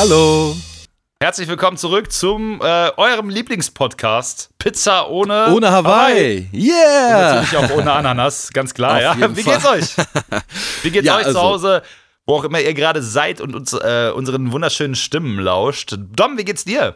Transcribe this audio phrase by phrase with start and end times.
[0.00, 0.56] Hallo.
[1.20, 6.48] Herzlich willkommen zurück zum äh, eurem Lieblingspodcast Pizza ohne Ohne Hawaii.
[6.54, 7.16] Yeah.
[7.16, 9.02] Und natürlich auch ohne Ananas, ganz klar.
[9.02, 9.16] Ja.
[9.36, 9.96] Wie geht's euch?
[10.84, 11.82] Wie geht's Ja, euch zu also- Hause,
[12.26, 15.96] wo auch immer ihr gerade seid und uns äh, unseren wunderschönen Stimmen lauscht?
[16.14, 16.94] Dom, wie geht's dir?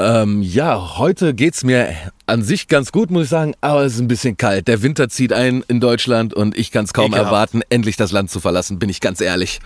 [0.00, 1.94] Ähm, ja, heute geht's mir
[2.24, 4.68] an sich ganz gut, muss ich sagen, aber es ist ein bisschen kalt.
[4.68, 7.26] Der Winter zieht ein in Deutschland und ich kann es kaum Ekelhaft.
[7.26, 9.60] erwarten, endlich das Land zu verlassen, bin ich ganz ehrlich.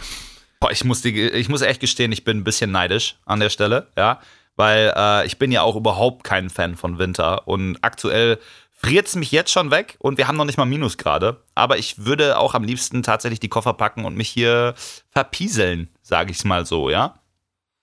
[0.67, 3.51] Boah, ich muss, die, ich muss echt gestehen, ich bin ein bisschen neidisch an der
[3.51, 4.19] Stelle, ja.
[4.57, 7.47] Weil äh, ich bin ja auch überhaupt kein Fan von Winter.
[7.47, 8.41] Und aktuell
[8.73, 11.41] friert es mich jetzt schon weg und wir haben noch nicht mal Minusgrade.
[11.55, 14.75] Aber ich würde auch am liebsten tatsächlich die Koffer packen und mich hier
[15.11, 17.15] verpieseln, sage ich es mal so, ja.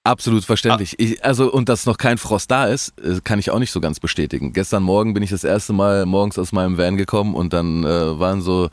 [0.04, 1.00] Absolut verständlich.
[1.00, 3.80] Ich, also, und dass noch kein Frost da ist, äh, kann ich auch nicht so
[3.80, 4.52] ganz bestätigen.
[4.52, 8.20] Gestern Morgen bin ich das erste Mal morgens aus meinem Van gekommen und dann äh,
[8.20, 8.70] waren so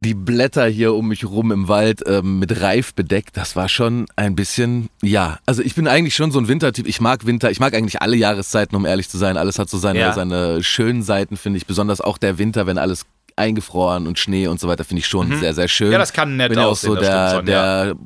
[0.00, 3.36] die Blätter hier um mich rum im Wald ähm, mit Reif bedeckt.
[3.36, 5.38] Das war schon ein bisschen, ja.
[5.46, 6.86] Also ich bin eigentlich schon so ein Wintertyp.
[6.86, 7.50] Ich mag Winter.
[7.50, 9.36] Ich mag eigentlich alle Jahreszeiten, um ehrlich zu sein.
[9.36, 10.12] Alles hat so seine, Ja.
[10.12, 11.66] seine schönen Seiten, finde ich.
[11.66, 15.28] Besonders auch der Winter, wenn alles eingefroren und Schnee und so weiter, finde ich schon
[15.28, 15.40] Mhm.
[15.40, 17.84] sehr, sehr schön Ja, das kann nett bin ja auch aussehen, so der, schon, ja.
[17.84, 17.96] der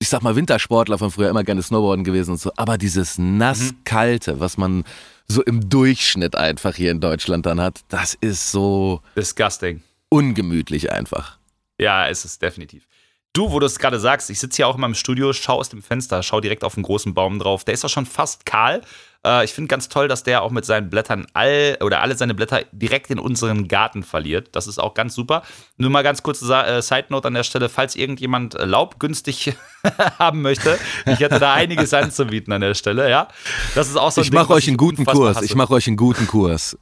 [0.00, 2.50] ich sag mal, Wintersportler von früher immer gerne Snowboarden gewesen und so.
[2.56, 3.36] Aber dieses Mhm.
[3.38, 4.84] nass-kalte, was man
[5.28, 9.82] so im Durchschnitt einfach hier in Deutschland dann hat, das ist so Disgusting.
[10.10, 11.38] Ungemütlich einfach.
[11.78, 12.86] Ja, es ist definitiv.
[13.32, 15.68] Du, wo du es gerade sagst, ich sitze hier auch immer im Studio, schau aus
[15.68, 17.64] dem Fenster, schau direkt auf einen großen Baum drauf.
[17.64, 18.82] Der ist auch schon fast kahl.
[19.26, 22.34] Äh, ich finde ganz toll, dass der auch mit seinen Blättern all oder alle seine
[22.34, 24.48] Blätter direkt in unseren Garten verliert.
[24.52, 25.42] Das ist auch ganz super.
[25.76, 29.54] Nur mal ganz kurze äh, Side Note an der Stelle, falls irgendjemand äh, Laub günstig
[30.18, 33.28] haben möchte, ich hätte da einiges anzubieten an der Stelle, ja.
[33.74, 35.36] Das ist auch so ein Ich mache euch einen guten Kurs.
[35.36, 35.44] hasse.
[35.44, 36.78] Ich mache euch einen guten Kurs.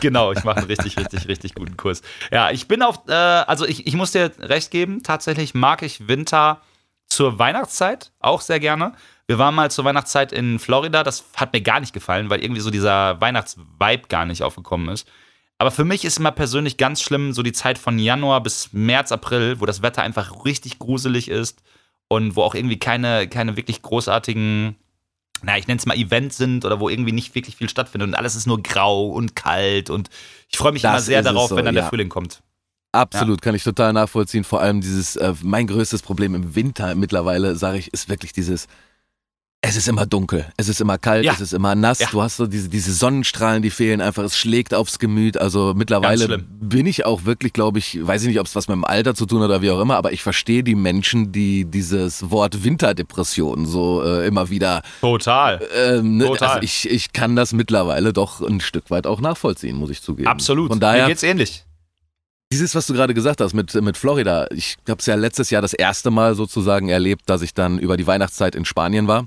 [0.00, 2.02] genau, ich mache einen richtig, richtig, richtig guten Kurs.
[2.32, 6.08] Ja, ich bin auf, äh, also ich, ich muss dir recht geben, tatsächlich mag ich
[6.08, 6.60] Winter
[7.06, 8.92] zur Weihnachtszeit auch sehr gerne.
[9.26, 12.60] Wir waren mal zur Weihnachtszeit in Florida, das hat mir gar nicht gefallen, weil irgendwie
[12.60, 15.08] so dieser Weihnachtsvibe gar nicht aufgekommen ist.
[15.58, 19.12] Aber für mich ist immer persönlich ganz schlimm so die Zeit von Januar bis März,
[19.12, 21.62] April, wo das Wetter einfach richtig gruselig ist
[22.08, 24.76] und wo auch irgendwie keine, keine wirklich großartigen
[25.42, 28.14] na, ich nenne es mal Events sind oder wo irgendwie nicht wirklich viel stattfindet und
[28.14, 30.08] alles ist nur grau und kalt und
[30.48, 31.88] ich freue mich Das immer sehr darauf, so, wenn dann der ja.
[31.90, 32.42] Frühling kommt.
[32.92, 34.44] Absolut, kann ich total nachvollziehen.
[34.44, 38.68] Vor allem dieses, äh, mein größtes Problem im Winter mittlerweile, sage ich, ist wirklich dieses,
[39.66, 41.32] es ist immer dunkel, es ist immer kalt, Ja.
[41.32, 42.08] es ist immer nass, Ja.
[42.10, 45.38] du hast so diese, diese Sonnenstrahlen, die fehlen einfach, es schlägt aufs Gemüt.
[45.38, 48.74] Also mittlerweile bin ich auch wirklich, glaube ich, weiß ich nicht, ob es was mit
[48.74, 51.64] dem Alter zu tun hat oder wie auch immer, aber ich verstehe die Menschen, die
[51.64, 55.60] dieses Wort Winterdepression so äh, immer wieder, Total.
[55.74, 56.48] ähm, ne, Total.
[56.48, 60.28] also ich, ich kann das mittlerweile doch ein Stück weit auch nachvollziehen, muss ich zugeben.
[60.28, 60.68] Absolut.
[60.68, 61.64] Von daher Mir geht's ähnlich.
[62.52, 65.62] dieses, was du gerade gesagt hast mit, mit Florida, ich habe es ja letztes Jahr
[65.62, 69.26] das erste Mal sozusagen erlebt, dass ich dann über die Weihnachtszeit in Spanien war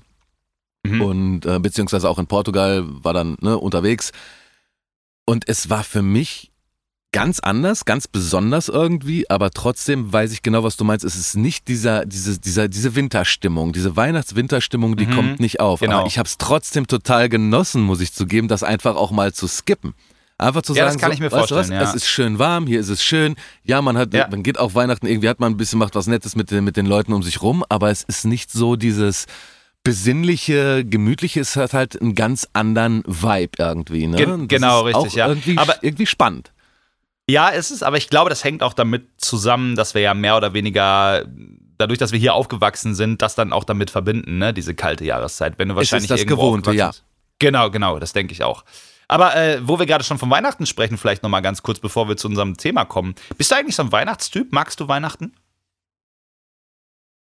[0.96, 1.02] Mhm.
[1.02, 4.12] und äh, beziehungsweise auch in Portugal war dann ne, unterwegs.
[5.26, 6.52] Und es war für mich
[7.14, 11.06] ganz anders, ganz besonders irgendwie, aber trotzdem weiß ich genau, was du meinst.
[11.06, 15.12] Es ist nicht dieser, diese, dieser, diese Winterstimmung, diese Weihnachts-Winterstimmung, die Mhm.
[15.16, 15.80] kommt nicht auf.
[15.80, 16.00] Genau.
[16.00, 19.48] Aber ich habe es trotzdem total genossen, muss ich zugeben, das einfach auch mal zu
[19.48, 19.94] skippen.
[20.38, 21.90] Einfach zu Ja, sagen, das kann so, ich mir weißt du vorstellen, was, ja.
[21.90, 23.36] es ist schön warm, hier ist es schön.
[23.64, 24.28] Ja, man hat, Ja.
[24.30, 26.78] man geht auch Weihnachten, irgendwie hat man ein bisschen, macht was Nettes mit, den- mit
[26.78, 29.26] den Leuten um sich rum, aber es ist nicht so dieses
[29.88, 34.08] besinnliche, gemütliche, es hat halt einen ganz anderen Vibe irgendwie.
[34.08, 34.18] Ne?
[34.18, 35.28] Das genau, richtig, ja.
[35.28, 36.52] Irgendwie, Aber- irgendwie spannend.
[37.30, 40.38] Ja, es ist, aber ich glaube, das hängt auch damit zusammen, dass wir ja mehr
[40.38, 41.26] oder weniger
[41.78, 45.54] dadurch, dass wir hier aufgewachsen sind, das dann auch damit verbinden, ne, diese kalte Jahreszeit.
[45.58, 46.92] Wenn du Es ist wahrscheinlich das Gewohnte, ja.
[47.40, 48.64] Genau, genau, das denke ich auch.
[49.08, 52.10] Aber äh, wo wir gerade schon von Weihnachten sprechen, vielleicht noch mal ganz kurz, bevor
[52.10, 53.16] wir zu unserem Thema kommen.
[53.38, 54.52] Bist du eigentlich so ein Weihnachtstyp?
[54.52, 55.34] Magst du Weihnachten?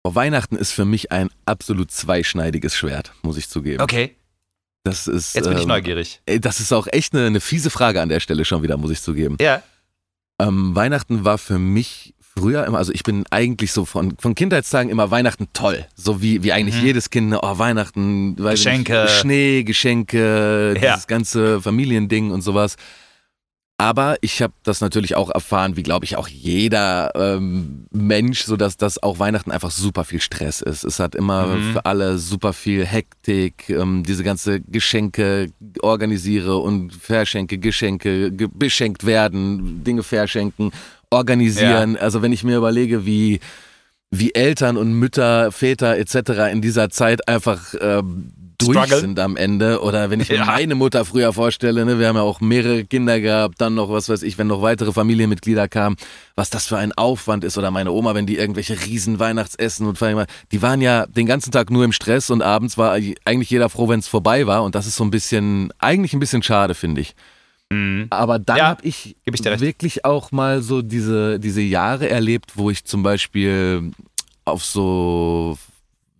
[0.03, 3.81] Weihnachten ist für mich ein absolut zweischneidiges Schwert, muss ich zugeben.
[3.81, 4.15] Okay.
[4.83, 6.21] Das ist, Jetzt bin ich ähm, neugierig.
[6.25, 9.01] Das ist auch echt eine, eine fiese Frage an der Stelle schon wieder, muss ich
[9.01, 9.37] zugeben.
[9.39, 9.61] Ja.
[10.39, 14.89] Ähm, Weihnachten war für mich früher immer, also ich bin eigentlich so von, von Kindheitstagen
[14.89, 15.85] immer Weihnachten toll.
[15.95, 16.85] So wie, wie eigentlich Mhm.
[16.85, 19.03] jedes Kind, ne, oh Weihnachten, Geschenke.
[19.03, 20.93] Nicht, Schnee, Geschenke, Ja.
[20.93, 22.75] dieses ganze Familiending und sowas.
[23.81, 28.55] Aber ich habe das natürlich auch erfahren, wie glaube ich auch jeder ähm, Mensch, so
[28.55, 30.83] dass das auch Weihnachten einfach super viel Stress ist.
[30.83, 31.73] Es hat immer Mhm.
[31.73, 35.51] für alle super viel Hektik, ähm, diese ganze Geschenke
[35.81, 40.71] organisiere und verschenke, Geschenke, ge beschenkt werden, Dinge verschenken,
[41.09, 41.97] organisieren.
[41.97, 43.39] Also wenn ich mir überlege, wie
[44.11, 46.51] wie Eltern und Mütter, Väter etc.
[46.51, 48.31] in dieser Zeit einfach ähm,
[48.65, 48.99] durch Struggle.
[48.99, 49.81] sind am Ende.
[49.81, 50.45] Oder wenn ich mir Ja.
[50.45, 54.09] meine Mutter früher vorstelle, ne, wir haben ja auch mehrere Kinder gehabt, dann noch, was
[54.09, 55.95] weiß ich, wenn noch weitere Familienmitglieder kamen,
[56.35, 57.57] was das für ein Aufwand ist.
[57.57, 61.51] Oder meine Oma, wenn die irgendwelche riesen Weihnachtsessen und Feiern, die waren ja den ganzen
[61.51, 62.93] Tag nur im Stress und abends war
[63.25, 64.63] eigentlich jeder froh, wenn es vorbei war.
[64.63, 67.15] Und das ist so ein bisschen, eigentlich ein bisschen schade, finde ich.
[67.71, 68.07] Mhm.
[68.09, 72.69] Aber dann Ja, habe ich, ich wirklich auch mal so diese, diese Jahre erlebt, wo
[72.69, 73.91] ich zum Beispiel
[74.43, 75.57] auf so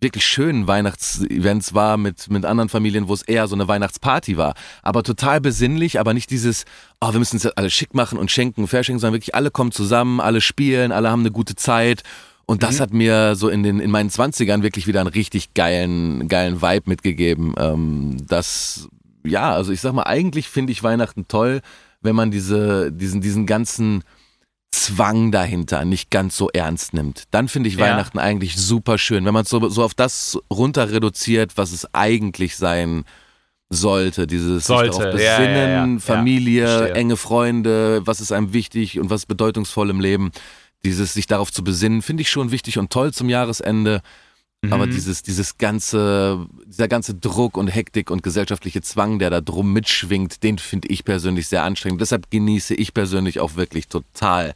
[0.02, 4.56] wirklich schönen Weihnachtsevents war mit, mit anderen Familien, wo es eher so eine Weihnachtsparty war.
[4.82, 6.66] Aber total besinnlich, aber nicht dieses,
[7.00, 9.72] oh, wir müssen jetzt alle schick machen und schenken und verschenken, sondern wirklich alle kommen
[9.72, 12.02] zusammen, alle spielen, alle haben eine gute Zeit.
[12.48, 12.82] Und das Mhm.
[12.82, 16.90] hat mir so in den in meinen 20ern wirklich wieder einen richtig geilen, geilen Vibe
[16.90, 17.54] mitgegeben.
[17.58, 18.90] Ähm, das,
[19.24, 21.62] ja, also ich sag mal, eigentlich finde ich Weihnachten toll,
[22.02, 24.04] wenn man diese, diesen, diesen ganzen
[24.72, 27.26] Zwang dahinter nicht ganz so ernst nimmt.
[27.32, 27.86] Dann finde ich Ja.
[27.86, 31.94] Weihnachten eigentlich super schön, wenn man es so, so auf das runter reduziert, was es
[31.94, 33.04] eigentlich sein
[33.70, 34.28] sollte.
[34.28, 36.00] Dieses sich Sollte, darauf besinnen, ja, ja.
[36.00, 40.32] Familie, enge Freunde, was ist einem wichtig und was ist bedeutungsvoll im Leben.
[40.84, 44.02] Dieses sich darauf zu besinnen, finde ich schon wichtig und toll zum Jahresende.
[44.70, 44.92] Aber Mhm.
[44.92, 50.44] dieses, dieses ganze, dieser ganze Druck und Hektik und gesellschaftliche Zwang, der da drum mitschwingt,
[50.44, 52.00] den finde ich persönlich sehr anstrengend.
[52.00, 54.54] Deshalb genieße ich persönlich auch wirklich total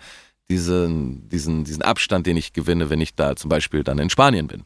[0.47, 4.45] diesen, diesen, diesen Abstand, den ich gewinne, wenn ich da zum Beispiel dann in Spanien
[4.45, 4.63] bin.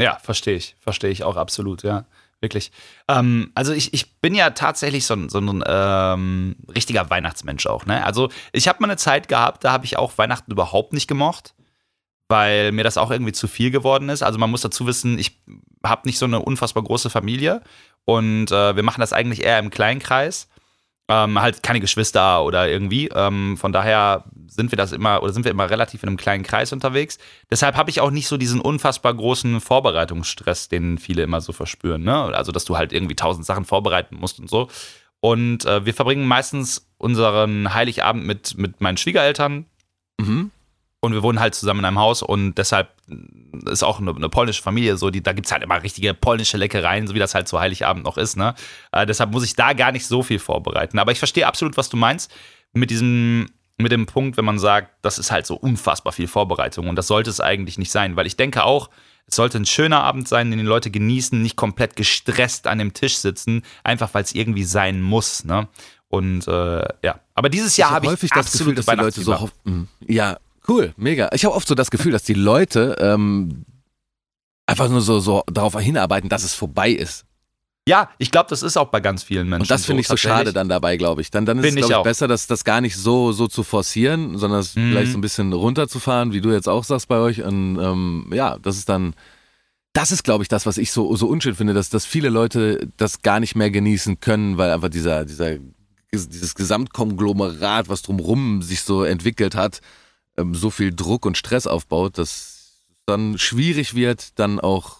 [0.00, 0.76] Ja, verstehe ich.
[0.78, 2.04] Verstehe ich auch absolut, ja.
[2.40, 2.70] Wirklich.
[3.08, 7.84] Ähm, also ich, ich bin ja tatsächlich so ein, so ein ähm, richtiger Weihnachtsmensch auch.
[7.84, 8.06] Ne?
[8.06, 11.52] Also ich habe mal eine Zeit gehabt, da habe ich auch Weihnachten überhaupt nicht gemocht,
[12.28, 14.22] weil mir das auch irgendwie zu viel geworden ist.
[14.22, 15.40] Also man muss dazu wissen, ich
[15.84, 17.62] habe nicht so eine unfassbar große Familie
[18.04, 20.48] und äh, wir machen das eigentlich eher im Kleinkreis.
[21.10, 23.08] Ähm, halt keine Geschwister oder irgendwie.
[23.14, 26.42] Ähm, von daher sind wir das immer oder sind wir immer relativ in einem kleinen
[26.42, 27.16] Kreis unterwegs.
[27.50, 32.02] Deshalb habe ich auch nicht so diesen unfassbar großen Vorbereitungsstress, den viele immer so verspüren.
[32.02, 32.14] Ne?
[32.14, 34.68] Also, dass du halt irgendwie tausend Sachen vorbereiten musst und so.
[35.20, 39.64] Und äh, wir verbringen meistens unseren Heiligabend mit, mit meinen Schwiegereltern
[40.20, 40.50] Mhm.
[41.00, 42.88] Und wir wohnen halt zusammen in einem Haus und deshalb
[43.66, 46.56] ist auch eine, eine polnische Familie so, die, da gibt es halt immer richtige polnische
[46.56, 48.36] Leckereien, so wie das halt zu Heiligabend noch ist.
[48.36, 48.54] Ne?
[48.92, 50.98] Äh, deshalb muss ich da gar nicht so viel vorbereiten.
[50.98, 52.32] Aber ich verstehe absolut, was du meinst
[52.72, 56.88] mit diesem, mit dem Punkt, wenn man sagt, das ist halt so unfassbar viel Vorbereitung
[56.88, 58.90] und das sollte es eigentlich nicht sein, weil ich denke auch,
[59.26, 62.94] es sollte ein schöner Abend sein, den die Leute genießen, nicht komplett gestresst an dem
[62.94, 65.44] Tisch sitzen, einfach weil es irgendwie sein muss.
[65.44, 65.68] Ne?
[66.08, 69.38] Und äh, ja, aber dieses Jahr habe ich häufig das Gefühl, dass die Leute so
[69.38, 69.88] hoffen.
[70.00, 71.30] Ja, cool, mega.
[71.32, 73.64] Ich habe oft so das Gefühl, dass die Leute ähm,
[74.66, 77.24] einfach nur so, so darauf hinarbeiten, dass es vorbei ist.
[77.88, 79.62] Ja, ich glaube, das ist auch bei ganz vielen Menschen.
[79.62, 81.30] Und das finde ich so schade dann dabei, glaube ich.
[81.30, 82.02] Dann, dann ist es, ich glaube ich, auch.
[82.04, 84.90] besser, das, das gar nicht so, so zu forcieren, sondern es Mhm.
[84.90, 87.42] vielleicht so ein bisschen runterzufahren, wie du jetzt auch sagst bei euch.
[87.42, 89.14] Und ähm, ja, das ist dann,
[89.94, 92.90] das ist, glaube ich, das, was ich so, so unschön finde, dass, dass viele Leute
[92.98, 95.56] das gar nicht mehr genießen können, weil einfach dieser, dieser,
[96.12, 99.80] dieses Gesamtkonglomerat, was drumrum sich so entwickelt hat,
[100.38, 104.98] ähm, so viel Druck und Stress aufbaut, dass es dann schwierig wird, dann auch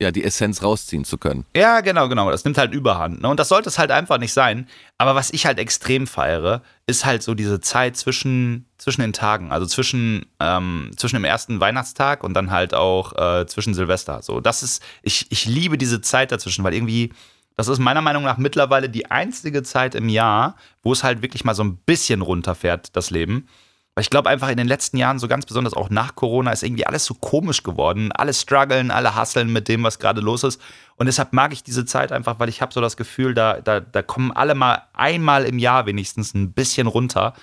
[0.00, 1.44] ja, die Essenz rausziehen zu können.
[1.54, 2.30] Ja, genau, genau.
[2.30, 3.20] Das nimmt halt Überhand.
[3.20, 3.28] Ne?
[3.28, 4.66] Und das sollte es halt einfach nicht sein.
[4.96, 9.52] Aber was ich halt extrem feiere, ist halt so diese Zeit zwischen, zwischen den Tagen.
[9.52, 14.22] Also zwischen, ähm, zwischen dem ersten Weihnachtstag und dann halt auch äh, zwischen Silvester.
[14.22, 17.12] So, das ist, ich, ich liebe diese Zeit dazwischen, weil irgendwie,
[17.56, 21.44] das ist meiner Meinung nach mittlerweile die einzige Zeit im Jahr, wo es halt wirklich
[21.44, 23.48] mal so ein bisschen runterfährt, das Leben.
[23.94, 26.62] Weil ich glaube einfach in den letzten Jahren, so ganz besonders auch nach Corona, ist
[26.62, 28.12] irgendwie alles so komisch geworden.
[28.12, 30.60] Alle strugglen, alle hasseln mit dem, was gerade los ist.
[30.96, 33.80] Und deshalb mag ich diese Zeit einfach, weil ich habe so das Gefühl, da, da,
[33.80, 37.34] da kommen alle mal einmal im Jahr wenigstens ein bisschen runter.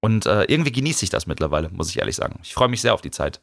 [0.00, 2.40] Und äh, irgendwie genieße ich das mittlerweile, muss ich ehrlich sagen.
[2.42, 3.40] Ich freue mich sehr auf die Zeit.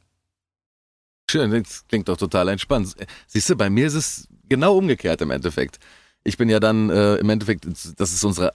[1.30, 2.96] Schön, das klingt doch total entspannt.
[3.28, 5.80] Siehst du, bei mir ist es genau umgekehrt im Endeffekt.
[6.24, 8.54] Ich bin ja dann äh, im Endeffekt, das ist unsere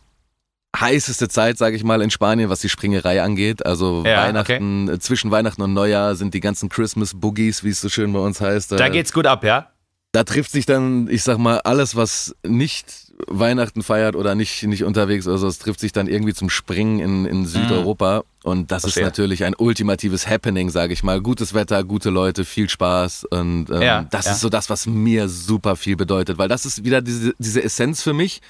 [0.78, 3.64] heißeste Zeit, sage ich mal, in Spanien, was die Springerei angeht.
[3.66, 7.80] Also Ja, Weihnachten, äh, zwischen Weihnachten und Neujahr sind die ganzen Christmas Boogies, wie es
[7.80, 8.72] so schön bei uns heißt.
[8.72, 9.72] Da äh, geht's gut ab, ja?
[10.12, 12.86] da trifft sich dann, ich sag mal, alles, was nicht
[13.28, 17.24] Weihnachten feiert oder nicht, nicht unterwegs, also es trifft sich dann irgendwie zum Springen in,
[17.24, 18.24] in Südeuropa.
[18.42, 19.04] Und das Verstehe.
[19.04, 21.20] ist natürlich ein ultimatives Happening, sage ich mal.
[21.20, 23.24] Gutes Wetter, gute Leute, viel Spaß.
[23.30, 24.32] Und ähm, Ja, das ja.
[24.32, 28.02] ist so das, was mir super viel bedeutet, weil das ist wieder diese, diese Essenz
[28.02, 28.42] für mich.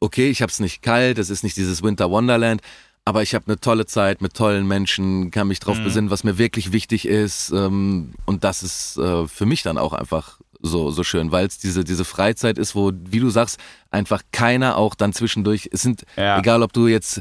[0.00, 2.62] Okay, ich habe es nicht kalt, es ist nicht dieses Winter Wonderland,
[3.04, 5.84] aber ich habe eine tolle Zeit mit tollen Menschen, kann mich drauf Mhm.
[5.84, 7.50] besinnen, was mir wirklich wichtig ist.
[7.50, 11.58] Ähm, und das ist äh, für mich dann auch einfach so, so schön, weil es
[11.58, 13.58] diese, diese Freizeit ist, wo, wie du sagst,
[13.90, 16.38] einfach keiner auch dann zwischendurch, es sind, Ja.
[16.38, 17.20] egal ob du jetzt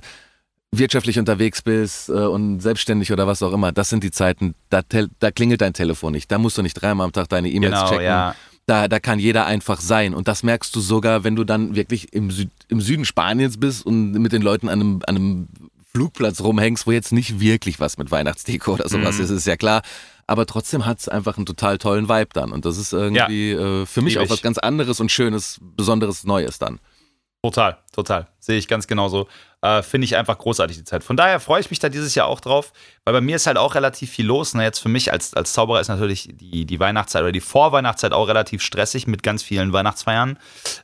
[0.72, 4.82] wirtschaftlich unterwegs bist äh, und selbstständig oder was auch immer, das sind die Zeiten, da,
[5.20, 7.90] da klingelt dein Telefon nicht, da musst du nicht dreimal am Tag deine E-Mails Genau,
[7.90, 8.06] checken.
[8.06, 8.36] ja.
[8.70, 10.14] Da, da kann jeder einfach sein.
[10.14, 13.84] Und das merkst du sogar, wenn du dann wirklich im, Süd, im Süden Spaniens bist
[13.84, 15.48] und mit den Leuten an einem, an einem
[15.92, 19.24] Flugplatz rumhängst, wo jetzt nicht wirklich was mit Weihnachtsdeko oder sowas mhm.
[19.24, 19.82] ist, ist ja klar.
[20.28, 22.52] Aber trotzdem hat es einfach einen total tollen Vibe dann.
[22.52, 23.82] Und das ist irgendwie ja.
[23.82, 26.80] äh, für mich auch was ganz anderes und Schönes, Besonderes Neues dann.
[27.42, 28.28] Total, total.
[28.40, 29.30] Sehe ich ganz genauso.
[29.62, 31.06] Äh, Finde ich einfach großartig die Zeit.
[31.06, 32.74] Von daher freue ich mich da dieses Jahr auch drauf,
[33.06, 34.54] weil bei mir ist halt auch relativ viel los.
[34.56, 34.64] Ne?
[34.64, 38.28] Jetzt für mich als, als Zauberer ist natürlich die, die Weihnachtszeit oder die Vorweihnachtszeit auch
[38.28, 40.38] relativ stressig mit ganz vielen Weihnachtsfeiern.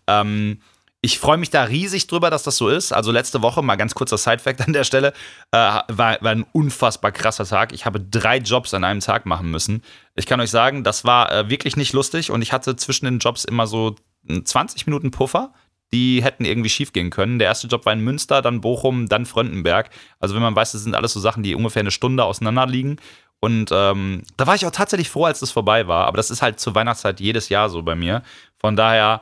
[0.08, 0.62] Ähm,
[1.02, 2.94] ich freue mich da riesig drüber, dass das so ist.
[2.94, 5.10] Also letzte Woche, mal ganz kurzer Sidefact an der Stelle,
[5.52, 7.74] äh, war, war ein unfassbar krasser Tag.
[7.74, 9.84] Ich habe drei Jobs an einem Tag machen müssen.
[10.16, 13.20] Ich kann euch sagen, das war äh, wirklich nicht lustig und ich hatte zwischen den
[13.20, 13.96] Jobs immer so
[14.28, 15.54] 20 Minuten Puffer
[15.94, 17.40] die hätten irgendwie schief gehen können.
[17.40, 19.90] Der erste Job war in Münster, dann Bochum, dann Fröndenberg.
[20.20, 22.98] Also wenn man weiß, das sind alles so Sachen, die ungefähr eine Stunde auseinander liegen.
[23.40, 26.08] Und ähm, da war ich auch tatsächlich froh, als das vorbei war.
[26.08, 28.24] Aber das ist halt zur Weihnachtszeit jedes Jahr so bei mir.
[28.58, 29.22] Von daher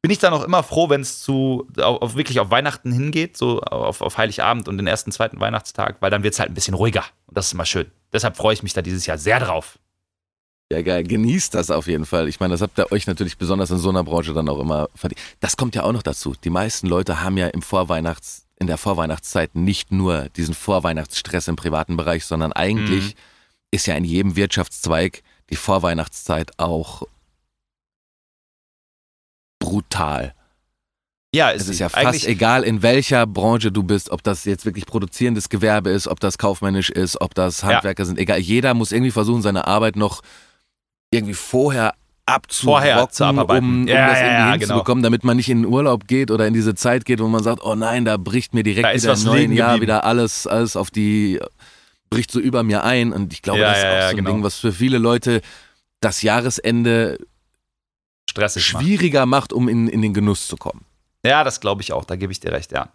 [0.00, 3.60] bin ich dann auch immer froh, wenn es zu auf, wirklich auf Weihnachten hingeht, so
[3.60, 6.74] auf, auf Heiligabend und den ersten, zweiten Weihnachtstag, weil dann wird es halt ein bisschen
[6.74, 7.04] ruhiger.
[7.26, 7.90] Und das ist immer schön.
[8.12, 9.78] Deshalb freue ich mich da dieses Jahr sehr drauf.
[10.70, 11.02] Ja, geil.
[11.04, 12.28] Genießt das auf jeden Fall.
[12.28, 14.88] Ich meine, das habt ihr euch natürlich besonders in so einer Branche dann auch immer
[14.94, 15.20] verdient.
[15.40, 16.34] Das kommt ja auch noch dazu.
[16.44, 21.56] Die meisten Leute haben ja im Vorweihnachts, in der Vorweihnachtszeit nicht nur diesen Vorweihnachtsstress im
[21.56, 23.18] privaten Bereich, sondern eigentlich mhm.
[23.70, 27.04] ist ja in jedem Wirtschaftszweig die Vorweihnachtszeit auch
[29.58, 30.34] brutal.
[31.34, 34.86] Ja, es ist ja fast egal, in welcher Branche du bist, ob das jetzt wirklich
[34.86, 38.06] produzierendes Gewerbe ist, ob das kaufmännisch ist, ob das Handwerker ja.
[38.06, 38.38] sind, egal.
[38.38, 40.22] Jeder muss irgendwie versuchen, seine Arbeit noch
[41.10, 41.94] irgendwie vorher
[42.26, 45.06] abzurocken, um, um ja, das irgendwie ja, hinzubekommen, genau.
[45.06, 47.62] damit man nicht in den Urlaub geht oder in diese Zeit geht, wo man sagt,
[47.62, 51.40] oh nein, da bricht mir direkt wieder im neuen Jahr wieder alles, alles auf die,
[52.10, 53.12] bricht so über mir ein.
[53.12, 54.30] Und ich glaube, ja, das ist auch so ein genau.
[54.30, 55.40] Ding, was für viele Leute
[56.00, 57.18] das Jahresende
[58.28, 59.50] Stressig schwieriger macht.
[59.50, 60.84] macht, um in, in den Genuss zu kommen.
[61.24, 62.90] Ja, das glaube ich auch, da gebe ich dir recht, ja.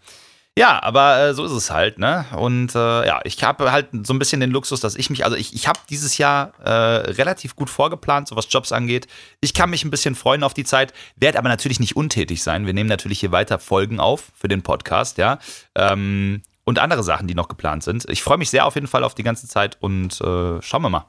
[0.58, 2.26] Ja, aber äh, so ist es halt, ne?
[2.38, 5.36] Und äh, ja, ich habe halt so ein bisschen den Luxus, dass ich mich, also
[5.36, 9.08] ich, ich habe dieses Jahr äh, relativ gut vorgeplant, so was Jobs angeht.
[9.42, 12.68] Ich kann mich ein bisschen freuen auf die Zeit, werde aber natürlich nicht untätig sein.
[12.68, 15.40] Wir nehmen natürlich hier weiter Folgen auf für den Podcast, ja.
[15.74, 18.08] Ähm, und andere Sachen, die noch geplant sind.
[18.10, 20.90] Ich freue mich sehr auf jeden Fall auf die ganze Zeit und äh, schauen wir
[20.90, 21.08] mal.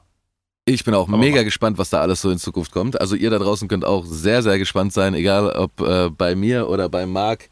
[0.67, 2.99] Ich bin auch mega gespannt, was da alles so in Zukunft kommt.
[2.99, 6.67] Also ihr da draußen könnt auch sehr, sehr gespannt sein, egal ob äh, bei mir
[6.67, 7.49] oder bei Marc.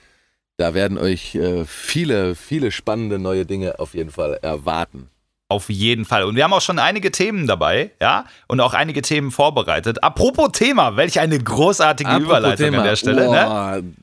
[0.63, 5.09] Da werden euch äh, viele, viele spannende neue Dinge auf jeden Fall erwarten.
[5.49, 6.23] Auf jeden Fall.
[6.23, 10.01] Und wir haben auch schon einige Themen dabei, ja, und auch einige Themen vorbereitet.
[10.05, 12.77] Apropos Thema, welch eine großartige Apropos Überleitung Thema.
[12.77, 13.93] an der Stelle, oh, ne?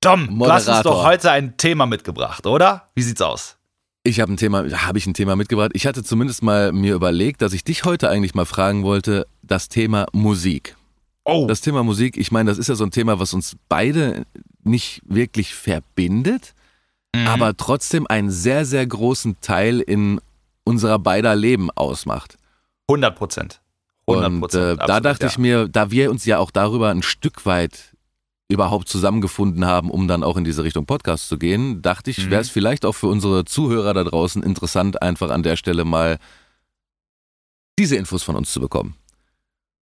[0.00, 2.86] Tom, du hast uns doch heute ein Thema mitgebracht, oder?
[2.94, 3.56] Wie sieht's aus?
[4.04, 5.72] Ich habe ein Thema, habe ich ein Thema mitgebracht.
[5.74, 9.68] Ich hatte zumindest mal mir überlegt, dass ich dich heute eigentlich mal fragen wollte, das
[9.68, 10.76] Thema Musik.
[11.24, 11.46] Oh.
[11.46, 14.26] Das Thema Musik, ich meine, das ist ja so ein Thema, was uns beide
[14.62, 16.54] nicht wirklich verbindet,
[17.14, 17.26] mhm.
[17.26, 20.20] aber trotzdem einen sehr, sehr großen Teil in
[20.64, 22.36] unserer beider Leben ausmacht.
[22.88, 23.60] 100 Prozent.
[24.06, 25.30] 100 Und äh, da dachte ja.
[25.30, 27.94] ich mir, da wir uns ja auch darüber ein Stück weit
[28.48, 32.30] überhaupt zusammengefunden haben, um dann auch in diese Richtung Podcast zu gehen, dachte ich, mhm.
[32.30, 36.18] wäre es vielleicht auch für unsere Zuhörer da draußen interessant, einfach an der Stelle mal
[37.78, 38.96] diese Infos von uns zu bekommen.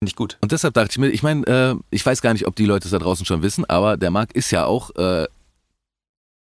[0.02, 0.38] Ich gut.
[0.40, 2.86] Und deshalb dachte ich mir, ich meine, äh, ich weiß gar nicht, ob die Leute
[2.86, 5.26] es da draußen schon wissen, aber der Marc ist ja auch äh,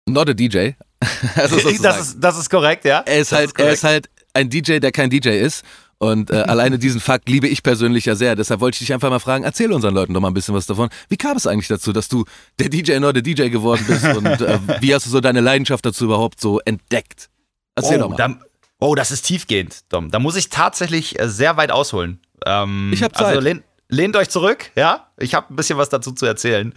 [0.08, 0.72] not a DJ.
[1.36, 3.04] also das, ist, das ist korrekt, ja.
[3.06, 5.64] Er ist, halt, ist er ist halt ein DJ, der kein DJ ist.
[6.00, 8.36] Und äh, alleine diesen Fakt liebe ich persönlich ja sehr.
[8.36, 10.66] Deshalb wollte ich dich einfach mal fragen, erzähl unseren Leuten doch mal ein bisschen was
[10.66, 10.90] davon.
[11.10, 12.26] Wie kam es eigentlich dazu, dass du
[12.58, 14.04] der DJ not a DJ geworden bist?
[14.18, 17.30] und äh, wie hast du so deine Leidenschaft dazu überhaupt so entdeckt?
[17.76, 18.16] Erzähl oh, doch mal.
[18.18, 18.40] Da,
[18.80, 20.10] oh, das ist tiefgehend, Dom.
[20.10, 22.20] Da muss ich tatsächlich äh, sehr weit ausholen.
[22.46, 23.36] Ähm, ich habe also Zeit.
[23.36, 25.08] Also lehnt, lehnt euch zurück, ja?
[25.18, 26.74] Ich habe ein bisschen was dazu zu erzählen.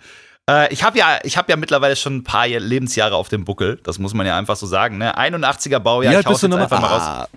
[0.49, 3.81] Äh, ich habe ja, hab ja mittlerweile schon ein paar Lebensjahre auf dem Buckel.
[3.83, 4.99] Das muss man ja einfach so sagen.
[4.99, 5.17] Ne?
[5.19, 6.13] 81er Baujahr.
[6.13, 7.03] Ja, ich bist du jetzt einfach mal raus.
[7.03, 7.29] Ah.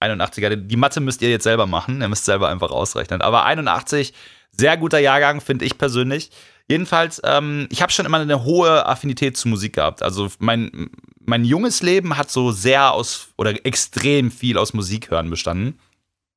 [0.00, 0.56] 81er.
[0.56, 2.00] Die Mathe müsst ihr jetzt selber machen.
[2.02, 3.22] Ihr müsst selber einfach ausrechnen.
[3.22, 4.12] Aber 81,
[4.50, 6.30] sehr guter Jahrgang, finde ich persönlich.
[6.68, 10.02] Jedenfalls, ähm, ich habe schon immer eine hohe Affinität zu Musik gehabt.
[10.02, 10.90] Also mein,
[11.20, 15.78] mein junges Leben hat so sehr aus oder extrem viel aus Musik hören bestanden.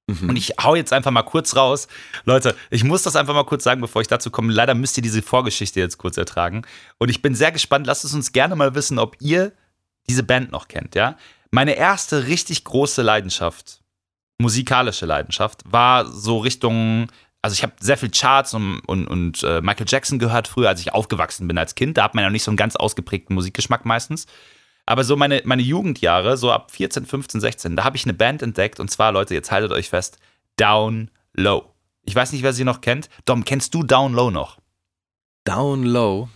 [0.08, 0.30] Mhm.
[0.30, 1.88] Und ich hau jetzt einfach mal kurz raus.
[2.26, 4.54] Leute, ich muss das einfach mal kurz sagen, bevor ich dazu komme.
[4.54, 6.64] Leider müsst ihr diese Vorgeschichte jetzt kurz ertragen.
[6.98, 7.88] Und ich bin sehr gespannt.
[7.88, 9.52] Lasst es uns gerne mal wissen, ob ihr
[10.10, 11.18] diese Band noch kennt, ja?
[11.52, 13.82] Meine erste richtig große Leidenschaft,
[14.38, 17.10] musikalische Leidenschaft, war so Richtung
[17.42, 20.82] also ich habe sehr viel Charts und, und, und äh, Michael Jackson gehört früher, als
[20.82, 21.98] ich aufgewachsen bin als Kind.
[21.98, 24.26] Da hat man ja noch nicht so einen ganz ausgeprägten Musikgeschmack meistens.
[24.88, 28.41] Aber so meine, meine Jugendjahre, so ab 14, 15, 16, da habe ich eine Band
[28.41, 30.17] entdeckt und zwar, Leute, jetzt haltet euch fest,
[30.56, 31.65] Down Low.
[32.06, 33.10] Ich weiß nicht, wer sie noch kennt.
[33.25, 34.58] Dom, kennst du Down Low noch?
[35.44, 36.29] Down Low.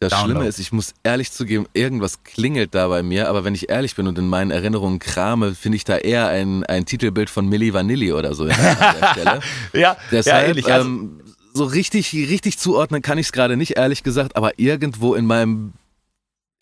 [0.00, 0.46] Das Down Schlimme Low.
[0.46, 4.06] ist, ich muss ehrlich zugeben, irgendwas klingelt da bei mir, aber wenn ich ehrlich bin
[4.06, 8.12] und in meinen Erinnerungen krame, finde ich da eher ein, ein Titelbild von Milli Vanilli
[8.12, 9.40] oder so an der Stelle.
[9.72, 10.70] Ja, Deshalb, ähnlich.
[10.70, 11.20] Also- ähm,
[11.56, 15.72] so richtig, richtig zuordnen kann ich es gerade nicht, ehrlich gesagt, aber irgendwo in meinem,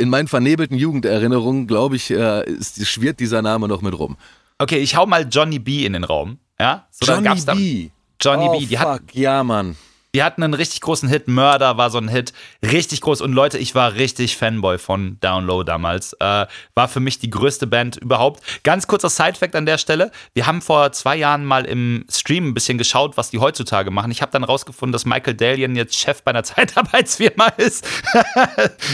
[0.02, 4.16] in meinen vernebelten Jugenderinnerungen, glaube ich, äh, ist, schwirrt dieser Name noch mit rum.
[4.58, 6.38] Okay, ich hau mal Johnny B in den Raum.
[6.58, 6.86] Ja?
[6.90, 7.90] So, Johnny B.
[8.20, 8.66] Johnny oh, B.
[8.66, 9.76] Die fuck, hat, ja, Mann.
[10.14, 11.26] Die hatten einen richtig großen Hit.
[11.26, 12.34] Murder war so ein Hit.
[12.62, 13.22] Richtig groß.
[13.22, 16.12] Und Leute, ich war richtig Fanboy von Down Low damals.
[16.14, 18.42] Äh, war für mich die größte Band überhaupt.
[18.62, 20.10] Ganz kurzer Sidefact an der Stelle.
[20.34, 24.10] Wir haben vor zwei Jahren mal im Stream ein bisschen geschaut, was die heutzutage machen.
[24.10, 27.86] Ich habe dann rausgefunden, dass Michael Dalian jetzt Chef bei einer Zeitarbeitsfirma ist.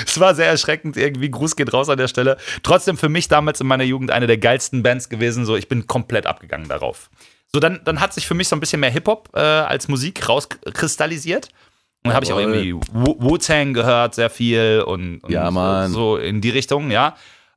[0.06, 1.30] Es war sehr erschreckend irgendwie.
[1.30, 2.36] Gruß geht raus an der Stelle.
[2.62, 5.44] Trotzdem für mich damals in meiner Jugend eine der geilsten Bands gewesen.
[5.44, 7.10] So, ich bin komplett abgegangen darauf.
[7.52, 10.28] So, dann, dann hat sich für mich so ein bisschen mehr Hip-Hop äh, als Musik
[10.28, 11.46] rauskristallisiert.
[12.04, 16.16] Und dann habe ich auch irgendwie Wu- Wu-Tang gehört, sehr viel und, und Ja, so
[16.16, 17.16] in die Richtung, ja.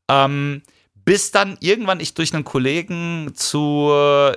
[0.09, 0.61] Ähm,
[1.05, 4.35] bis dann irgendwann ich durch einen Kollegen zu, äh,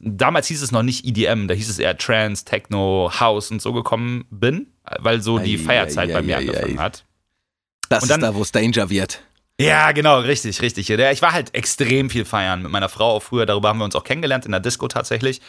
[0.00, 3.72] damals hieß es noch nicht EDM, da hieß es eher Trance, Techno, House und so
[3.72, 4.68] gekommen bin,
[5.00, 7.04] weil so die Ei, Feierzeit ei, bei ei, mir ei, angefangen hat.
[7.88, 9.20] Das Und dann- ist da, wo es Danger wird.
[9.60, 10.90] Ja, genau, richtig, richtig.
[10.90, 13.46] Ich war halt extrem viel feiern mit meiner Frau auch früher.
[13.46, 15.40] Darüber haben wir uns auch kennengelernt in der Disco tatsächlich.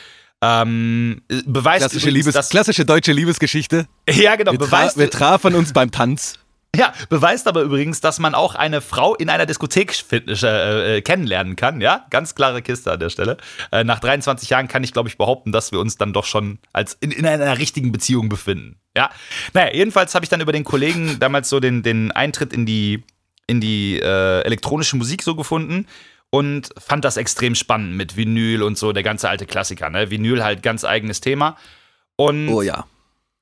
[0.43, 3.88] Ähm, beweist Klassische, übrigens, Liebes, klassische deutsche Liebesgeschichte.
[4.09, 6.38] ja, genau, Wir, beweist, wir trafen uns beim Tanz.
[6.75, 11.55] ja, beweist aber übrigens, dass man auch eine Frau in einer Diskothek äh, äh, kennenlernen
[11.55, 11.81] kann.
[11.81, 13.38] Ja, ganz klare Kiste an der Stelle.
[13.71, 16.59] Äh, nach 23 Jahren kann ich, glaube ich, behaupten, dass wir uns dann doch schon
[16.74, 18.77] als in, in einer richtigen Beziehung befinden.
[18.95, 19.09] Ja,
[19.53, 23.03] naja, jedenfalls habe ich dann über den Kollegen damals so den, den Eintritt in die,
[23.47, 25.87] in die äh, elektronische Musik so gefunden
[26.29, 29.89] und fand das extrem spannend mit Vinyl und so, der ganze alte Klassiker.
[29.89, 30.09] Ne?
[30.11, 31.57] Vinyl halt ganz eigenes Thema.
[32.15, 32.85] Und Oh ja.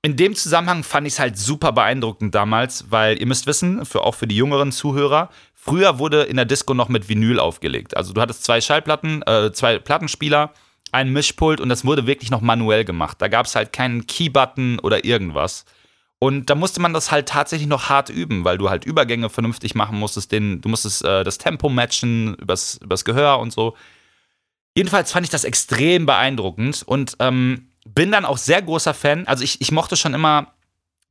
[0.02, 4.02] in dem Zusammenhang fand ich es halt super beeindruckend damals, weil ihr müsst wissen, für,
[4.02, 7.96] auch für die jüngeren Zuhörer, früher wurde in der Disco noch mit Vinyl aufgelegt.
[7.96, 10.54] Also du hattest zwei Schallplatten, äh, zwei Plattenspieler,
[10.92, 13.18] ein Mischpult und das wurde wirklich noch manuell gemacht.
[13.20, 15.66] Da gab es halt keinen Keybutton oder irgendwas.
[16.24, 19.76] Und da musste man das halt tatsächlich noch hart üben, weil du halt Übergänge vernünftig
[19.76, 23.76] machen musstest, den, du musstest äh, das Tempo matchen übers, übers Gehör und so.
[24.74, 29.28] Jedenfalls fand ich das extrem beeindruckend und ähm, bin dann auch sehr großer Fan.
[29.28, 30.54] Also ich, ich mochte schon immer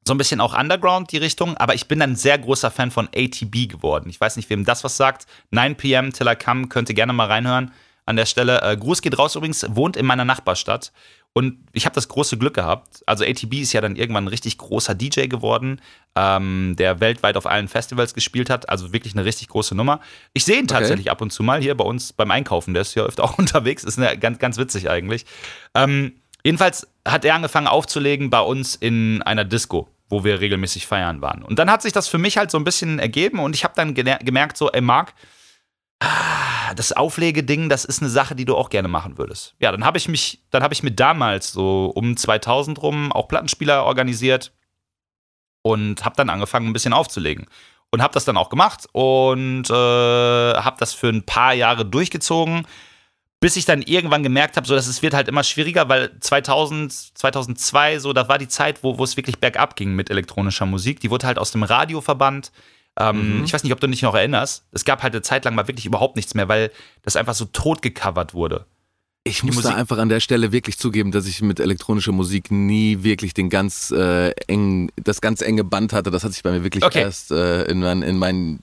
[0.09, 3.11] so ein bisschen auch Underground die Richtung, aber ich bin dann sehr großer Fan von
[3.15, 4.09] ATB geworden.
[4.09, 5.27] Ich weiß nicht, wem das was sagt.
[5.51, 6.15] 9 p.m.
[6.15, 7.71] Till I Come, könnt ihr gerne mal reinhören
[8.07, 8.63] an der Stelle.
[8.63, 10.91] Äh, Gruß geht raus übrigens, wohnt in meiner Nachbarstadt.
[11.35, 13.03] Und ich habe das große Glück gehabt.
[13.07, 15.81] Also ATB ist ja dann irgendwann ein richtig großer DJ geworden,
[16.15, 18.69] ähm, der weltweit auf allen Festivals gespielt hat.
[18.69, 20.01] Also wirklich eine richtig große Nummer.
[20.35, 20.75] Ich sehe ihn Okay.
[20.75, 22.75] tatsächlich ab und zu mal hier bei uns beim Einkaufen.
[22.75, 23.83] Der ist ja öfter auch unterwegs.
[23.85, 25.25] Ist eine, ganz, ganz witzig eigentlich.
[25.75, 26.13] Ähm,
[26.45, 31.43] jedenfalls hat er angefangen aufzulegen bei uns in einer Disco, wo wir regelmäßig feiern waren.
[31.43, 33.73] Und dann hat sich das für mich halt so ein bisschen ergeben und ich habe
[33.75, 35.15] dann gemerkt, so, ey Marc,
[36.77, 39.55] das Auflegeding, das ist eine Sache, die du auch gerne machen würdest.
[39.61, 43.29] Ja, dann habe ich mich, dann habe ich mir damals so um 2000 rum auch
[43.29, 44.53] Plattenspieler organisiert
[45.63, 47.47] und habe dann angefangen, ein bisschen aufzulegen.
[47.91, 52.67] Und habe das dann auch gemacht und äh, habe das für ein paar Jahre durchgezogen,
[53.39, 56.91] bis ich dann irgendwann gemerkt habe, so dass es wird halt immer schwieriger, weil 2000,
[56.91, 61.01] 2002 so, da war die Zeit, wo, wo es wirklich bergab ging mit elektronischer Musik.
[61.01, 62.51] Die wurde halt aus dem Radio verbannt.
[62.99, 63.45] Ähm, Mhm.
[63.45, 64.65] Ich weiß nicht, ob du dich noch erinnerst.
[64.73, 66.71] Es gab halt eine Zeit lang mal wirklich überhaupt nichts mehr, weil
[67.03, 68.67] das einfach so tot gecovert wurde.
[69.25, 73.05] Ich muss da einfach an der Stelle wirklich zugeben, dass ich mit elektronischer Musik nie
[73.05, 76.11] wirklich den ganz äh, engen, das ganz enge Band hatte.
[76.11, 77.03] Das hat sich bei mir wirklich Okay.
[77.03, 78.63] erst äh, in, mein, in meinen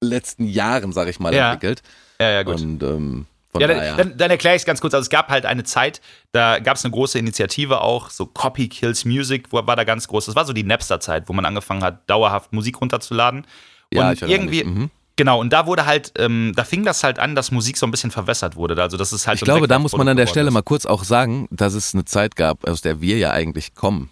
[0.00, 1.52] letzten Jahren, sag ich mal, Ja.
[1.52, 1.82] entwickelt.
[2.20, 2.60] Ja, ja, gut.
[2.60, 3.26] Und ähm,
[3.60, 4.94] von Ja, dann, dann, dann erkläre ich es ganz kurz.
[4.94, 6.00] Also es gab halt eine Zeit,
[6.32, 10.08] da gab es eine große Initiative auch, so Copy Kills Music, wo, war da ganz
[10.08, 10.26] groß.
[10.26, 13.46] Das war so die Napster-Zeit, wo man angefangen hat, dauerhaft Musik runterzuladen.
[13.92, 14.64] ja, und ich erinnere irgendwie.
[14.64, 14.90] Mhm.
[15.16, 17.90] genau, und da wurde halt, ähm, da fing das halt an, dass Musik so ein
[17.90, 18.80] bisschen verwässert wurde.
[18.80, 20.86] Also das ist halt Ich glaube, da muss man an der Stelle mal geworden kurz
[20.86, 24.10] auch sagen, dass es eine Zeit gab, aus der wir ja eigentlich kommen,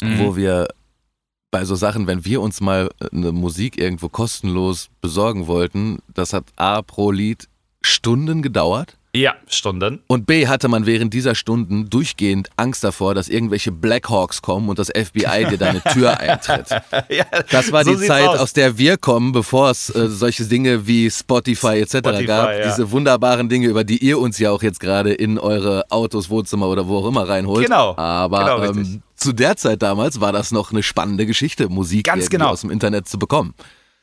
[0.00, 0.08] ist.
[0.08, 0.18] Mhm.
[0.18, 0.68] wo wir
[1.50, 6.44] bei so Sachen, wenn wir uns mal eine Musik irgendwo kostenlos besorgen wollten, das hat
[6.56, 7.48] A pro Lied
[7.82, 8.94] Stunden gedauert.
[9.16, 10.00] Ja, Stunden.
[10.06, 14.78] Und B hatte man während dieser Stunden durchgehend Angst davor, dass irgendwelche Blackhawks kommen und
[14.78, 16.68] das FBI dir deine Tür eintritt.
[17.08, 18.38] ja, Das war so die Zeit, aus.
[18.38, 21.96] aus der wir kommen, bevor es äh, solche Dinge wie Spotify etc.
[21.96, 22.50] Spotify, gab.
[22.50, 22.68] ja.
[22.68, 26.68] Diese wunderbaren Dinge, über die ihr uns ja auch jetzt gerade in eure Autos, Wohnzimmer
[26.68, 27.64] oder wo auch immer reinholt.
[27.64, 27.96] Genau.
[27.96, 32.50] Aber Genau, ähm, zu der Zeit damals war das noch eine spannende Geschichte, Musik genau.
[32.50, 33.54] aus dem Internet zu bekommen.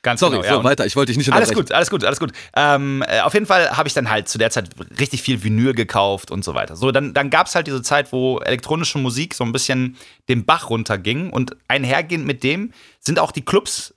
[0.06, 0.48] Ganz Sorry, genau.
[0.48, 0.86] Ja, so weiter.
[0.86, 1.68] Ich wollte dich nicht alles unterbrechen.
[1.68, 2.32] gut, alles gut, alles gut.
[2.56, 5.74] Ähm, äh, auf jeden Fall habe ich dann halt zu der Zeit richtig viel Vinyl
[5.74, 6.78] gekauft und so weiter.
[6.78, 9.98] So, dann, dann gab es halt diese Zeit, wo elektronische Musik so ein bisschen
[10.30, 13.94] den Bach runterging und einhergehend mit dem sind auch die Clubs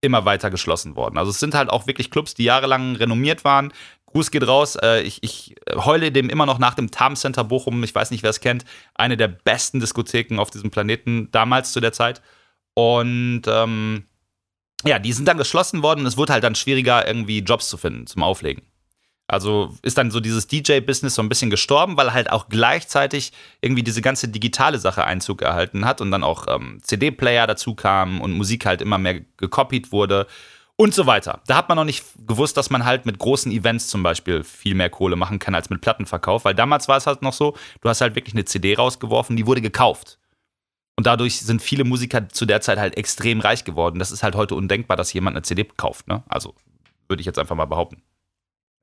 [0.00, 1.16] immer weiter geschlossen worden.
[1.16, 3.72] Also es sind halt auch wirklich Clubs, die jahrelang renommiert waren.
[4.06, 4.76] Gruß geht raus.
[4.76, 7.82] Äh, ich, ich heule dem immer noch nach dem Tarm Center Bochum.
[7.84, 8.64] Ich weiß nicht, wer es kennt.
[8.94, 12.22] Eine der besten Diskotheken auf diesem Planeten damals zu der Zeit.
[12.74, 14.04] Und ähm,
[14.86, 17.76] ja, die sind dann geschlossen worden und es wurde halt dann schwieriger, irgendwie Jobs zu
[17.76, 18.62] finden zum Auflegen.
[19.26, 23.82] Also ist dann so dieses DJ-Business so ein bisschen gestorben, weil halt auch gleichzeitig irgendwie
[23.82, 28.32] diese ganze digitale Sache Einzug erhalten hat und dann auch ähm, CD-Player dazu kamen und
[28.32, 30.26] Musik halt immer mehr gekopiert wurde
[30.76, 31.40] und so weiter.
[31.46, 34.74] Da hat man noch nicht gewusst, dass man halt mit großen Events zum Beispiel viel
[34.74, 37.88] mehr Kohle machen kann als mit Plattenverkauf, weil damals war es halt noch so, du
[37.88, 40.18] hast halt wirklich eine CD rausgeworfen, die wurde gekauft.
[40.96, 43.98] Und dadurch sind viele Musiker zu der Zeit halt extrem reich geworden.
[43.98, 46.06] Das ist halt heute undenkbar, dass jemand eine CD kauft.
[46.06, 46.22] Ne?
[46.28, 46.54] Also
[47.08, 48.02] würde ich jetzt einfach mal behaupten.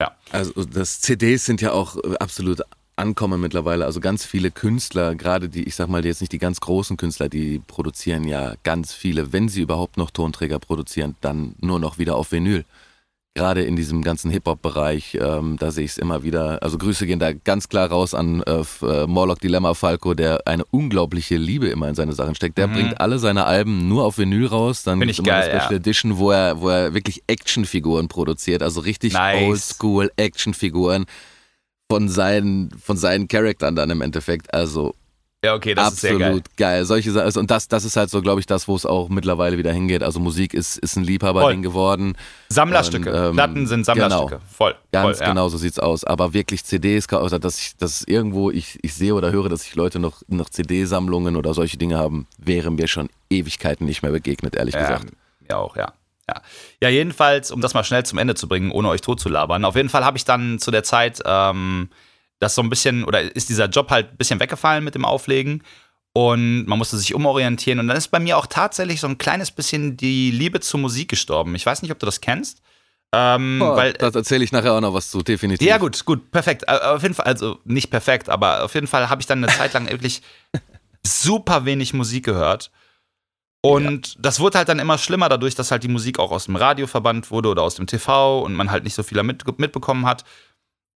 [0.01, 0.15] Ja.
[0.31, 2.61] Also das CDs sind ja auch äh, absolut
[2.95, 3.85] ankommen mittlerweile.
[3.85, 7.29] Also ganz viele Künstler, gerade die, ich sag mal jetzt nicht die ganz großen Künstler,
[7.29, 12.15] die produzieren ja ganz viele, wenn sie überhaupt noch Tonträger produzieren, dann nur noch wieder
[12.15, 12.65] auf Vinyl.
[13.33, 16.61] Gerade in diesem ganzen Hip-Hop-Bereich, ähm, da sehe ich es immer wieder.
[16.61, 20.65] Also Grüße gehen da ganz klar raus an äh, äh, Morlock Dilemma Falco, der eine
[20.65, 22.57] unglaubliche Liebe immer in seine Sachen steckt.
[22.57, 22.73] Der Mhm.
[22.73, 24.83] bringt alle seine Alben nur auf Vinyl raus.
[24.83, 25.77] Dann gibt's ich immer geil, eine Special ja.
[25.77, 28.61] Edition, wo er, wo er wirklich Actionfiguren produziert.
[28.63, 29.47] Also richtig Nice.
[29.47, 31.05] oldschool Actionfiguren
[31.89, 34.53] von seinen, von seinen Charaktern dann im Endeffekt.
[34.53, 34.93] Also
[35.43, 36.21] Ja, okay, das ist sehr geil.
[36.21, 36.85] absolut geil.
[36.85, 37.39] Solche Sachen.
[37.39, 40.03] Und das, das ist halt so, glaube ich, das, wo es auch mittlerweile wieder hingeht.
[40.03, 42.15] Also Musik ist, ist ein Liebhaberding geworden.
[42.49, 43.09] Sammlerstücke.
[43.09, 44.39] Und, ähm, Platten sind Sammlerstücke.
[44.47, 44.75] Voll.
[44.91, 45.33] Ganz voll, ja.
[45.33, 46.03] genau so sieht's aus.
[46.03, 49.73] Aber wirklich CDs, oder dass ich, dass irgendwo ich, ich sehe oder höre, dass sich
[49.73, 54.55] Leute noch, noch CD-Sammlungen oder solche Dinge haben, wäre mir schon Ewigkeiten nicht mehr begegnet,
[54.55, 55.05] ehrlich Ja, gesagt.
[55.49, 55.93] mir auch, ja.
[56.29, 56.41] ja.
[56.83, 59.65] Ja, jedenfalls, um das mal schnell zum Ende zu bringen, ohne euch totzulabern.
[59.65, 61.89] Auf jeden Fall habe ich dann zu der Zeit ähm,
[62.41, 65.63] das so ein bisschen, oder ist dieser Job halt ein bisschen weggefallen mit dem Auflegen.
[66.13, 67.79] Und man musste sich umorientieren.
[67.79, 71.09] Und dann ist bei mir auch tatsächlich so ein kleines bisschen die Liebe zur Musik
[71.09, 71.55] gestorben.
[71.55, 72.61] Ich weiß nicht, ob du das kennst.
[73.13, 75.65] Ähm, Boah, weil, da erzähle ich nachher auch noch was zu, definitiv.
[75.67, 76.63] ja, gut, gut, perfekt.
[76.67, 79.53] Äh, Auf jeden Fall, also nicht perfekt, aber auf jeden Fall habe ich dann eine
[79.53, 80.21] Zeit lang wirklich
[81.05, 82.71] super wenig Musik gehört.
[83.61, 86.55] Und das wurde halt dann immer schlimmer, dadurch, dass halt die Musik auch aus dem
[86.55, 90.05] Radio verbannt wurde oder aus dem TV und man halt nicht so viel mit, mitbekommen
[90.07, 90.23] hat,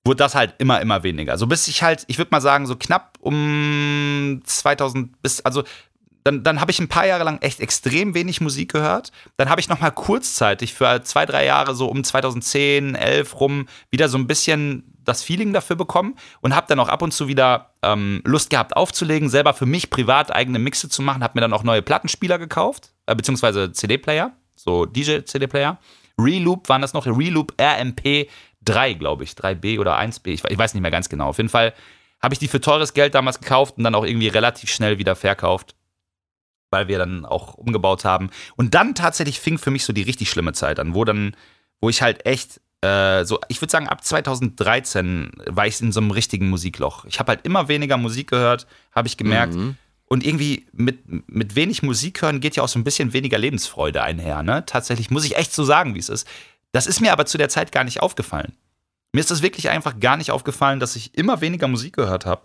[0.06, 1.32] wurde das halt immer, immer weniger.
[1.32, 5.64] Also bis ich halt, ich würde mal sagen, so knapp um 2000 bis, also
[6.24, 9.12] dann, dann habe ich ein paar Jahre lang echt extrem wenig Musik gehört.
[9.38, 13.68] Dann habe ich noch mal kurzzeitig für zwei, drei Jahre so um 2010, 11 rum
[13.92, 17.28] wieder so ein bisschen das Feeling dafür bekommen und habe dann auch ab und zu
[17.28, 21.24] wieder ähm, Lust gehabt aufzulegen, selber für mich privat eigene Mixe zu machen.
[21.24, 25.78] Habe mir dann auch neue Plattenspieler gekauft, äh, beziehungsweise CD-Player, so DJ-CD-Player.
[26.18, 28.28] Reloop waren das noch, Reloop RMP
[28.66, 31.28] 3, glaube ich, 3B oder 1B, ich, ich weiß nicht mehr ganz genau.
[31.28, 31.74] Auf jeden Fall
[32.22, 35.16] habe ich die für teures Geld damals gekauft und dann auch irgendwie relativ schnell wieder
[35.16, 35.76] verkauft
[36.76, 38.30] weil wir dann auch umgebaut haben.
[38.58, 41.36] Und dann tatsächlich fing für mich so die richtig schlimme Zeit an, wo dann,
[41.80, 46.02] wo ich halt echt, äh, so, ich würde sagen, ab 2013 war ich in so
[46.02, 47.06] einem richtigen Musikloch.
[47.06, 49.56] Ich habe halt immer weniger Musik gehört, habe ich gemerkt.
[49.56, 49.78] Mhm.
[50.08, 51.00] Und irgendwie mit,
[51.30, 54.44] mit wenig Musik hören geht ja auch so ein bisschen weniger Lebensfreude einher.
[54.44, 54.64] Ne?
[54.66, 56.28] Tatsächlich muss ich echt so sagen, wie es ist.
[56.76, 58.52] Das ist mir aber zu der Zeit gar nicht aufgefallen.
[59.14, 62.42] Mir ist das wirklich einfach gar nicht aufgefallen, dass ich immer weniger Musik gehört habe.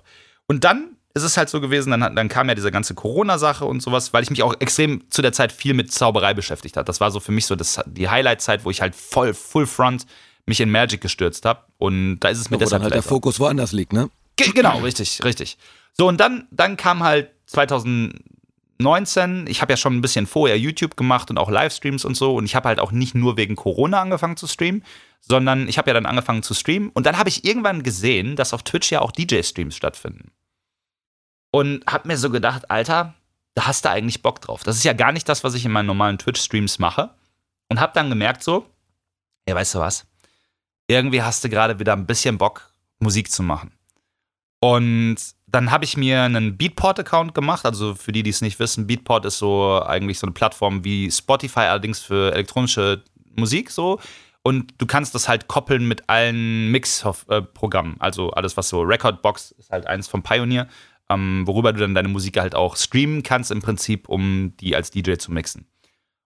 [0.47, 3.83] Und dann ist es halt so gewesen, dann, dann kam ja diese ganze Corona-Sache und
[3.83, 6.85] sowas, weil ich mich auch extrem zu der Zeit viel mit Zauberei beschäftigt habe.
[6.85, 10.07] Das war so für mich so das, die Highlight-Zeit, wo ich halt voll Full Front
[10.47, 11.64] mich in Magic gestürzt habe.
[11.79, 14.11] Und da ist es mir Wo dann deshalb halt der Fokus woanders liegt, ne?
[14.37, 15.59] Ge genau, richtig, richtig.
[15.99, 17.33] So, und dann, dann kam halt
[18.81, 22.35] 2019, ich habe ja schon ein bisschen vorher YouTube gemacht und auch Livestreams und so.
[22.35, 24.85] Und ich habe halt auch nicht nur wegen Corona angefangen zu streamen,
[25.21, 26.90] sondern ich habe ja dann angefangen zu streamen.
[26.90, 30.33] Und dann habe ich irgendwann gesehen, dass auf Twitch ja auch DJ-Streams stattfinden.
[31.53, 33.14] Und habe mir so gedacht, Alter,
[33.55, 34.62] da hast du eigentlich Bock drauf.
[34.62, 37.11] Das ist ja gar nicht das, was ich in meinen normalen Twitch-Streams mache.
[37.69, 38.66] Und habe dann gemerkt so,
[39.49, 40.07] ja, weißt du was?
[40.88, 43.73] Irgendwie hast du gerade wieder ein bisschen Bock, Musik zu machen.
[44.61, 45.16] Und
[45.52, 47.64] dann habe ich mir einen Beatport-Account gemacht.
[47.64, 51.10] Also für die, die es nicht wissen, Beatport ist so eigentlich so eine Plattform wie
[51.10, 53.02] Spotify, allerdings für elektronische
[53.36, 54.00] Musik so.
[54.42, 57.96] Und du kannst das halt koppeln mit allen Mix-Programmen.
[57.98, 60.66] Also alles, was so Recordbox ist halt eins vom Pioneer,
[61.10, 64.90] ähm, worüber du dann deine Musik halt auch streamen kannst im Prinzip, um die als
[64.90, 65.66] DJ zu mixen.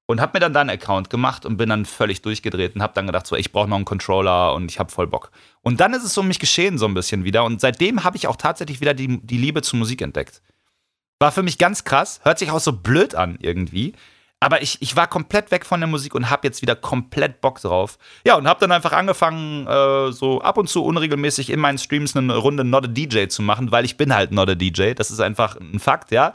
[0.07, 2.93] Und hab mir dann da einen Account gemacht und bin dann völlig durchgedreht und hab
[2.95, 5.31] dann gedacht, so, ich brauche noch einen Controller und ich hab voll Bock.
[5.63, 7.45] Und dann ist es um mich geschehen so ein bisschen wieder.
[7.45, 10.43] Und seitdem habe ich auch tatsächlich wieder die, die Liebe zur Musik entdeckt.
[11.21, 13.95] War für mich ganz krass, hört sich auch so blöd an irgendwie.
[14.45, 17.61] aber ich, ich war komplett weg von der Musik und habe jetzt wieder komplett Bock
[17.63, 17.99] drauf.
[18.27, 22.15] Ja, und habe dann einfach angefangen, äh, so ab und zu unregelmäßig in meinen Streams
[22.15, 24.93] eine Runde Not a DJ zu machen, weil ich bin halt Not a DJ.
[24.93, 26.33] Das ist einfach ein Fakt, ja.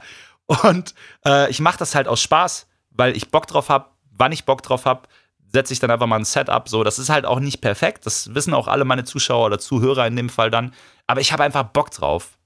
[0.48, 2.68] Und äh, ich mache das halt aus Spaß,
[3.00, 5.08] weil ich Bock drauf habe, wann ich Bock drauf habe,
[5.52, 6.70] setze ich dann einfach mal ein Setup.
[6.70, 8.06] So, das ist halt auch nicht perfekt.
[8.06, 10.74] Das wissen auch alle meine Zuschauer oder Zuhörer in dem Fall dann.
[11.08, 12.38] Aber ich habe einfach Bock drauf.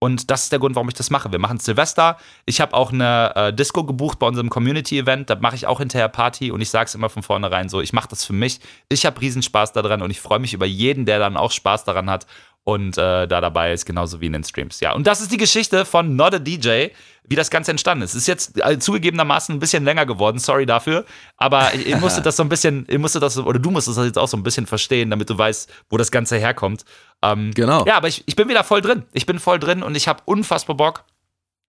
[0.00, 1.30] Und das ist der Grund, warum ich das mache.
[1.30, 2.16] Wir machen Silvester.
[2.44, 5.30] Ich habe auch eine äh, Disco gebucht bei unserem Community-Event.
[5.30, 7.92] Da mache ich auch hinterher Party und ich sage es immer von vornherein so: Ich
[7.92, 8.58] mache das für mich.
[8.88, 12.10] Ich habe Riesenspaß daran und ich freue mich über jeden, der dann auch Spaß daran
[12.10, 12.26] hat
[12.64, 14.80] und äh, da dabei ist, genauso wie in den Streams.
[14.80, 16.88] Ja, und das ist die Geschichte von Not a DJ,
[17.24, 18.14] wie das Ganze entstanden ist.
[18.14, 21.04] Ist jetzt äh, zugegebenermaßen ein bisschen länger geworden, sorry dafür,
[21.36, 24.06] aber ich, ich musste das so ein bisschen, ich musste das, oder du musstest das
[24.06, 26.84] jetzt auch so ein bisschen verstehen, damit du weißt, wo das Ganze herkommt.
[27.22, 27.84] Ähm, genau.
[27.84, 29.04] Ja, aber ich, ich bin wieder voll drin.
[29.12, 31.04] Ich bin voll drin und ich habe unfassbar Bock.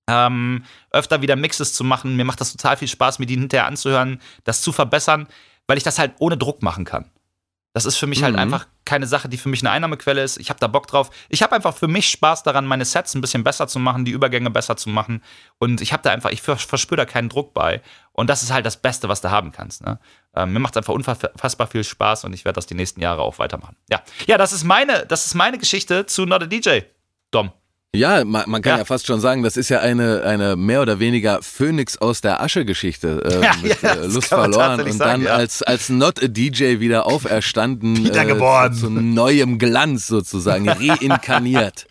[0.08, 2.18] Ähm, öfter wieder Mixes zu machen.
[2.18, 5.28] Mir macht das total viel Spaß, mir die hinterher anzuhören, das zu verbessern,
[5.66, 7.10] weil ich das halt ohne Druck machen kann.
[7.74, 8.40] Das ist für mich halt mhm.
[8.40, 10.38] halt einfach keine Sache, die für mich eine Einnahmequelle ist.
[10.38, 11.10] Ich habe da Bock drauf.
[11.30, 14.12] Ich habe einfach für mich Spaß daran, meine Sets ein bisschen besser zu machen, die
[14.12, 15.24] Übergänge besser zu machen.
[15.58, 17.82] Und ich habe da einfach, ich verspüre da keinen Druck bei.
[18.12, 19.84] Und das ist halt das Beste, was du haben kannst.
[19.84, 20.00] Ne?
[20.36, 23.24] Ähm, mir macht es einfach unfassbar viel Spaß und ich werde das die nächsten Jahre
[23.24, 23.76] auch weitermachen.
[23.90, 26.82] Ja, ja, das ist meine, das ist meine Geschichte zu Not a DJ.
[27.32, 27.52] Dom.
[27.96, 28.78] Ja, man, man kann ja.
[28.80, 28.86] ja.
[28.86, 33.22] fast schon sagen, das ist ja eine, eine mehr oder weniger Phönix aus der Asche-Geschichte.
[33.24, 36.80] Äh, ja, mit ja, äh, Lust verloren und sagen, dann als, als Not a DJ
[36.80, 38.04] wieder auferstanden.
[38.04, 38.72] Wiedergeboren.
[38.72, 40.68] Äh, zu, zu neuem Glanz sozusagen,
[41.02, 41.86] reinkarniert.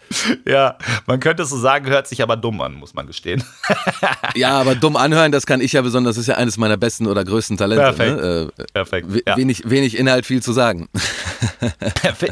[0.45, 3.45] ja, man könnte es so sagen, hört sich aber dumm an, muss man gestehen.
[4.35, 7.07] ja, aber dumm anhören, das kann ich ja besonders, das ist ja eines meiner besten
[7.07, 7.85] oder größten Talente.
[7.85, 8.17] Perfekt.
[8.17, 8.51] Ne?
[8.59, 9.09] Äh, Perfekt.
[9.37, 10.89] Wenig, wenig Inhalt, viel zu sagen.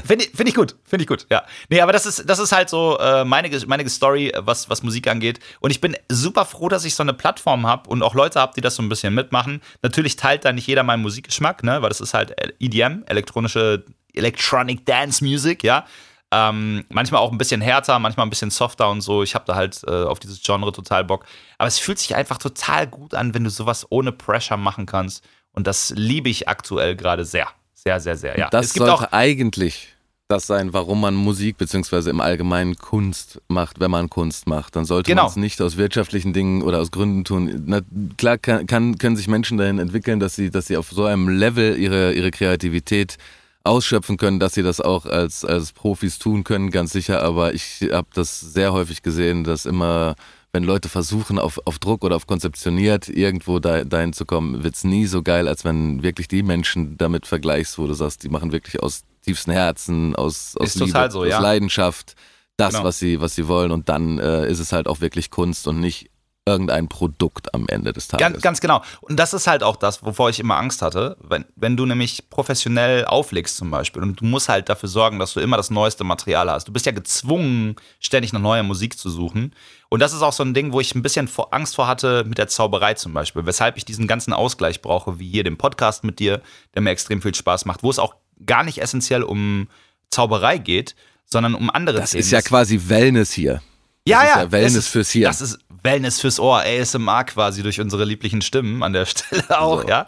[0.04, 1.44] Finde ich, find ich gut, finde ich gut, ja.
[1.68, 3.24] Nee, aber das ist, das ist halt so äh,
[3.66, 5.40] meine meine Story, was, was Musik angeht.
[5.60, 8.52] Und ich bin super froh, dass ich so eine Plattform habe und auch Leute habe,
[8.54, 9.62] die das so ein bisschen mitmachen.
[9.82, 11.82] Natürlich teilt da nicht jeder meinen Musikgeschmack, ne?
[11.82, 15.86] weil das ist halt EDM, elektronische Electronic Dance Music, ja.
[16.32, 19.24] Ähm, manchmal auch ein bisschen härter, manchmal ein bisschen softer und so.
[19.24, 21.24] Ich habe da halt äh, auf dieses Genre total Bock.
[21.58, 25.24] Aber es fühlt sich einfach total gut an, wenn du sowas ohne Pressure machen kannst.
[25.52, 27.48] Und das liebe ich aktuell gerade sehr.
[27.74, 28.38] Sehr, sehr, sehr.
[28.38, 28.48] Ja.
[28.48, 29.88] Das es gibt sollte auch eigentlich
[30.30, 34.76] das sein, warum man Musik beziehungsweise im Allgemeinen Kunst macht, wenn man Kunst macht.
[34.76, 35.22] Dann sollte genau.
[35.22, 37.64] man es nicht aus wirtschaftlichen Dingen oder aus Gründen tun.
[37.66, 37.80] Na,
[38.16, 41.28] klar kann, kann, können sich Menschen dahin entwickeln, dass sie, dass sie auf so einem
[41.28, 43.16] Level ihre, ihre Kreativität
[43.64, 47.22] ausschöpfen können, dass sie das auch als, als Profis tun können, ganz sicher.
[47.22, 50.14] Aber ich habe das sehr häufig gesehen, dass immer,
[50.52, 54.76] wenn Leute versuchen, auf, auf Druck oder auf konzeptioniert irgendwo da, dahin zu kommen, wird
[54.76, 58.28] es nie so geil, als wenn wirklich die Menschen damit vergleichst, wo du sagst, die
[58.28, 61.40] machen wirklich aus tiefsten Herzen, aus, aus Liebe, so, aus ja.
[61.40, 62.14] Leidenschaft
[62.56, 62.84] das, genau.
[62.84, 63.72] was, sie, was sie wollen.
[63.72, 66.10] Und dann äh, ist es halt auch wirklich Kunst und nicht
[66.46, 68.26] irgendein Produkt am Ende des Tages.
[68.26, 68.82] Ganz, ganz genau.
[69.02, 71.16] Und das ist halt auch das, wovor ich immer Angst hatte.
[71.20, 75.34] Wenn, wenn du nämlich professionell auflegst zum Beispiel und du musst halt dafür sorgen, dass
[75.34, 76.66] du immer das neueste Material hast.
[76.66, 79.54] Du bist ja gezwungen, ständig nach neuer Musik zu suchen.
[79.90, 82.24] Und das ist auch so ein Ding, wo ich ein bisschen vor Angst vor hatte
[82.24, 83.44] mit der Zauberei zum Beispiel.
[83.46, 86.40] Weshalb ich diesen ganzen Ausgleich brauche, wie hier den Podcast mit dir,
[86.74, 88.14] der mir extrem viel Spaß macht, wo es auch
[88.46, 89.68] gar nicht essentiell um
[90.10, 92.20] Zauberei geht, sondern um andere das Themen.
[92.20, 93.62] Das ist ja quasi Wellness hier.
[94.06, 94.52] Ja, ja, ja.
[94.52, 95.26] Wellness ist, fürs Hier.
[95.26, 99.82] Das ist Wellness fürs Ohr, ASMR quasi durch unsere lieblichen Stimmen an der Stelle auch,
[99.82, 99.88] so.
[99.88, 100.06] ja.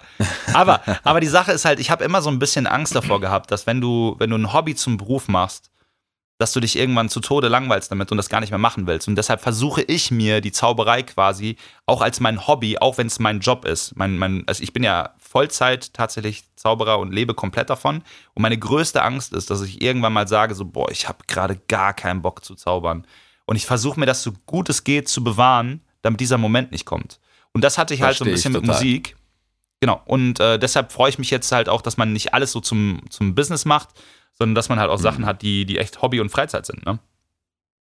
[0.52, 3.50] Aber, aber die Sache ist halt, ich habe immer so ein bisschen Angst davor gehabt,
[3.50, 5.70] dass wenn du, wenn du ein Hobby zum Beruf machst,
[6.42, 9.06] dass du dich irgendwann zu Tode langweilst damit und das gar nicht mehr machen willst.
[9.06, 13.20] Und deshalb versuche ich mir die Zauberei quasi auch als mein Hobby, auch wenn es
[13.20, 13.94] mein Job ist.
[13.96, 18.02] Mein, mein, also ich bin ja Vollzeit tatsächlich Zauberer und lebe komplett davon.
[18.34, 21.60] Und meine größte Angst ist, dass ich irgendwann mal sage, so, boah, ich habe gerade
[21.68, 23.06] gar keinen Bock zu zaubern.
[23.44, 26.86] Und ich versuche mir das so gut es geht zu bewahren, damit dieser Moment nicht
[26.86, 27.20] kommt.
[27.52, 29.14] Und das hatte ich halt so ein bisschen mit Musik.
[29.78, 30.02] Genau.
[30.06, 33.02] Und äh, deshalb freue ich mich jetzt halt auch, dass man nicht alles so zum,
[33.10, 33.90] zum Business macht,
[34.34, 35.02] sondern dass man halt auch mhm.
[35.02, 36.84] Sachen hat, die, die echt Hobby und Freizeit sind.
[36.86, 36.98] Ne?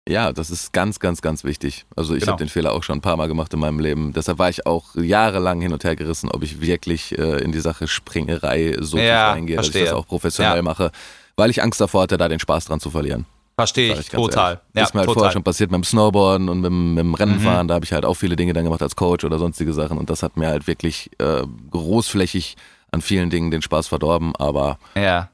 [0.07, 1.85] Ja, das ist ganz, ganz, ganz wichtig.
[1.95, 2.33] Also ich genau.
[2.33, 4.11] habe den Fehler auch schon ein paar Mal gemacht in meinem Leben.
[4.13, 7.59] Deshalb war ich auch jahrelang hin und her gerissen, ob ich wirklich äh, in die
[7.59, 9.81] Sache Springerei so ja, reingehe, verstehe.
[9.81, 10.61] dass ich das auch professionell ja.
[10.63, 10.91] mache,
[11.35, 13.25] weil ich Angst davor hatte, da den Spaß dran zu verlieren.
[13.59, 14.61] Verstehe ich, total.
[14.73, 15.19] Ja, ist mir halt total.
[15.19, 17.65] vorher schon passiert mit dem Snowboarden und mit, mit dem Rennenfahren.
[17.65, 17.67] Mhm.
[17.67, 19.97] Da habe ich halt auch viele Dinge dann gemacht als Coach oder sonstige Sachen.
[19.97, 22.55] Und das hat mir halt wirklich äh, großflächig
[22.91, 24.33] an vielen Dingen den Spaß verdorben.
[24.37, 25.29] Aber ja.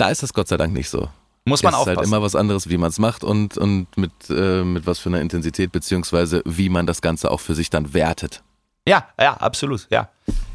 [0.00, 1.08] Da ist das Gott sei Dank nicht so.
[1.44, 1.86] Muss man auch.
[1.86, 4.86] Es ist halt immer was anderes, wie man es macht und, und mit, äh, mit
[4.86, 8.42] was für einer Intensität, beziehungsweise wie man das Ganze auch für sich dann wertet.
[8.86, 10.08] Ja, ja, absolut, ja.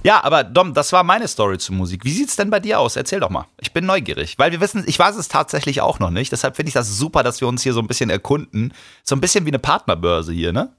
[0.03, 2.05] Ja, aber Dom, das war meine Story zur Musik.
[2.05, 2.95] Wie sieht's denn bei dir aus?
[2.95, 3.45] Erzähl doch mal.
[3.60, 6.31] Ich bin neugierig, weil wir wissen, ich weiß es tatsächlich auch noch nicht.
[6.31, 8.73] Deshalb finde ich das super, dass wir uns hier so ein bisschen erkunden.
[9.03, 10.69] So ein bisschen wie eine Partnerbörse hier, ne?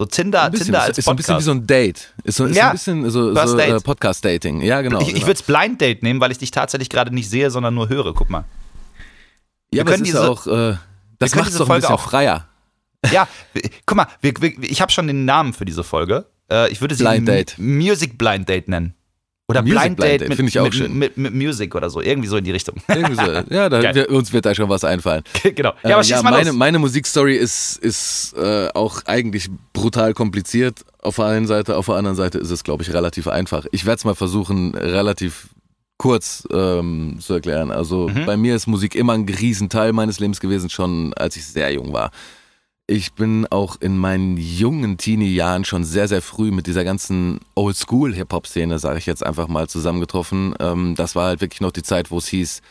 [0.00, 1.44] So Tinder, Ein Tinder ist, als ist so ein bisschen wie Podcast.
[1.46, 2.14] so ein Date.
[2.22, 4.62] Ist so, ist Ja, ein bisschen so, so äh, Podcast-Dating.
[4.62, 5.00] Ja, genau.
[5.00, 5.26] ich ich genau.
[5.26, 8.14] würde es Blind Date nehmen, weil ich dich tatsächlich gerade nicht sehe, sondern nur höre.
[8.14, 8.44] Guck mal.
[9.72, 10.76] ja, aber können ist diese- auch, äh,
[11.18, 12.46] das macht es diese doch ein Folge bisschen auch- freier.
[13.12, 13.26] Ja,
[13.86, 16.26] guck mal, wir, wir, ich habe schon den Namen für diese Folge.
[16.48, 17.54] Äh, ich würde sie Blind Date.
[17.58, 18.94] Music Blind Date nennen.
[19.50, 20.92] Oder Music Blind Blind Date, mit, finde ich auch mit, schön.
[20.98, 22.02] Mit, mit Music oder so.
[22.02, 22.74] Irgendwie so in die Richtung.
[22.88, 23.54] Irgendwie so.
[23.54, 25.22] Ja, da, wir, uns wird da schon was einfallen.
[25.54, 25.70] genau.
[25.82, 26.58] Äh, Ja, aber schieß mal meine, los.
[26.58, 31.94] meine Musikstory ist, ist äh, auch eigentlich brutal kompliziert auf der einen Seite, auf der
[31.94, 33.64] anderen Seite ist es, glaube ich, relativ einfach.
[33.72, 35.48] Ich werde es mal versuchen, relativ
[35.96, 37.70] kurz ähm, zu erklären.
[37.70, 38.26] Also Mhm.
[38.26, 41.92] bei mir ist Musik immer ein Riesenteil meines Lebens gewesen, schon als ich sehr jung
[41.94, 42.10] war.
[42.90, 48.78] Ich bin auch in meinen jungen Teenie-Jahren schon sehr, sehr früh mit dieser ganzen Oldschool-Hip-Hop-Szene,
[48.78, 50.54] sage ich jetzt einfach mal, zusammengetroffen.
[50.58, 52.62] Ähm, das war halt wirklich noch die Zeit, wo es hieß,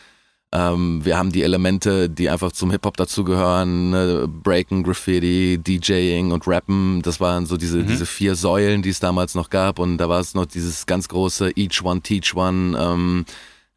[0.50, 4.26] ähm, wir haben die Elemente, die einfach zum Hip-Hop dazugehören, ne?
[4.26, 7.02] Breaken, Graffiti, DJing und Rappen.
[7.02, 9.78] Das waren so diese, diese vier Säulen, die es damals noch gab.
[9.78, 12.76] Und da war es noch dieses ganz große Each One, Teach One.
[12.76, 13.24] Ähm,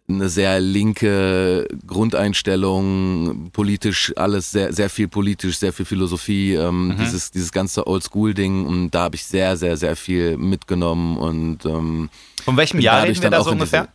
[0.08, 7.32] eine sehr linke Grundeinstellung, politisch alles sehr, sehr viel politisch, sehr viel Philosophie, ähm, dieses,
[7.32, 12.10] dieses ganze Oldschool-Ding und da habe ich sehr, sehr, sehr viel mitgenommen und ähm,
[12.44, 13.88] Von welchem Jahr reden wir da auch so ungefähr?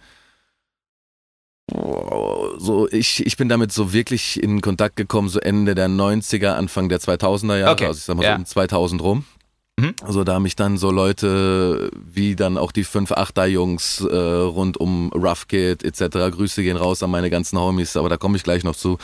[2.58, 6.88] So ich, ich bin damit so wirklich in Kontakt gekommen, so Ende der 90er, Anfang
[6.88, 8.34] der 2000er Jahre, Okay, also ich sag mal ja.
[8.34, 9.24] so um 2000 rum.
[9.78, 9.94] Mhm.
[10.02, 15.12] Also da mich dann so Leute wie dann auch die 5-8er Jungs äh, rund um
[15.12, 16.34] Rough Kid etc.
[16.34, 18.98] Grüße gehen raus an meine ganzen Homies, aber da komme ich gleich noch zu.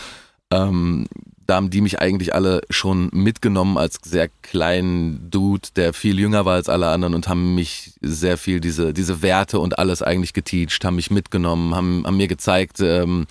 [0.51, 1.07] Ähm,
[1.47, 6.45] da haben die mich eigentlich alle schon mitgenommen als sehr kleinen Dude, der viel jünger
[6.45, 10.33] war als alle anderen und haben mich sehr viel diese, diese Werte und alles eigentlich
[10.33, 13.27] geteacht, haben mich mitgenommen, haben, haben mir gezeigt, ähm,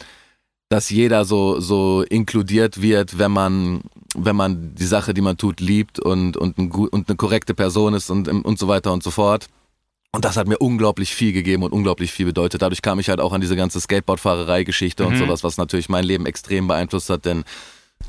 [0.71, 3.81] dass jeder so, so inkludiert wird, wenn man,
[4.15, 7.93] wenn man die Sache, die man tut, liebt und, und, ein, und eine korrekte Person
[7.93, 9.47] ist und, und so weiter und so fort.
[10.13, 12.61] Und das hat mir unglaublich viel gegeben und unglaublich viel bedeutet.
[12.61, 15.17] Dadurch kam ich halt auch an diese ganze Skateboardfahrerei-Geschichte und Mhm.
[15.17, 17.43] sowas, was natürlich mein Leben extrem beeinflusst hat, denn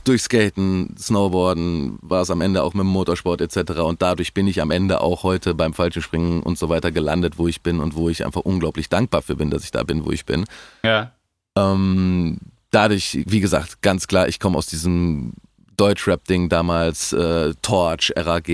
[0.05, 3.81] durch Skaten, Snowboarden war es am Ende auch mit dem Motorsport etc.
[3.81, 7.49] Und dadurch bin ich am Ende auch heute beim Fallschirmspringen und so weiter gelandet, wo
[7.49, 10.13] ich bin und wo ich einfach unglaublich dankbar für bin, dass ich da bin, wo
[10.13, 10.45] ich bin.
[10.85, 11.11] Ja.
[11.57, 12.39] Ähm,
[12.73, 15.35] dadurch, wie gesagt, ganz klar, ich komme aus diesem
[15.77, 18.47] Deutschrap-Ding damals, äh, Torch, RAG,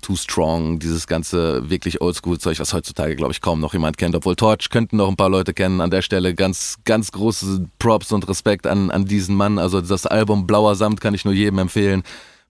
[0.00, 4.14] Too Strong, dieses ganze wirklich Oldschool-Zeug, was heutzutage, glaube ich, kaum noch jemand kennt.
[4.14, 5.80] Obwohl Torch könnten noch ein paar Leute kennen.
[5.80, 9.58] An der Stelle ganz, ganz große Props und Respekt an, an diesen Mann.
[9.58, 12.02] Also das Album Blauer Samt kann ich nur jedem empfehlen.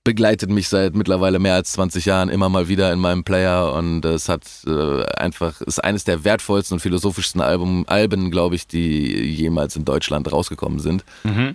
[0.05, 4.05] Begleitet mich seit mittlerweile mehr als 20 Jahren immer mal wieder in meinem Player und
[4.05, 9.25] es hat äh, einfach, ist eines der wertvollsten und philosophischsten Album, Alben, glaube ich, die
[9.31, 11.05] jemals in Deutschland rausgekommen sind.
[11.23, 11.55] Mhm.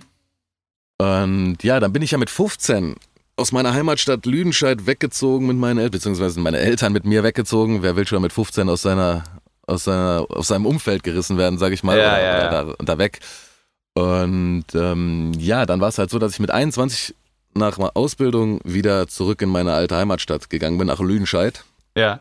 [0.98, 2.96] Und ja, dann bin ich ja mit 15
[3.36, 7.82] aus meiner Heimatstadt Lüdenscheid weggezogen mit meinen Eltern, beziehungsweise meine Eltern mit mir weggezogen.
[7.82, 9.24] Wer will schon mit 15 aus seiner,
[9.66, 12.64] aus seiner, aus seinem Umfeld gerissen werden, sage ich mal, Ja, oder, ja, oder, ja.
[12.64, 13.20] Da, da weg.
[13.94, 17.14] Und ähm, ja, dann war es halt so, dass ich mit 21
[17.54, 21.64] nach meiner Ausbildung wieder zurück in meine alte Heimatstadt gegangen bin, nach Lüdenscheid.
[21.96, 22.20] Ja.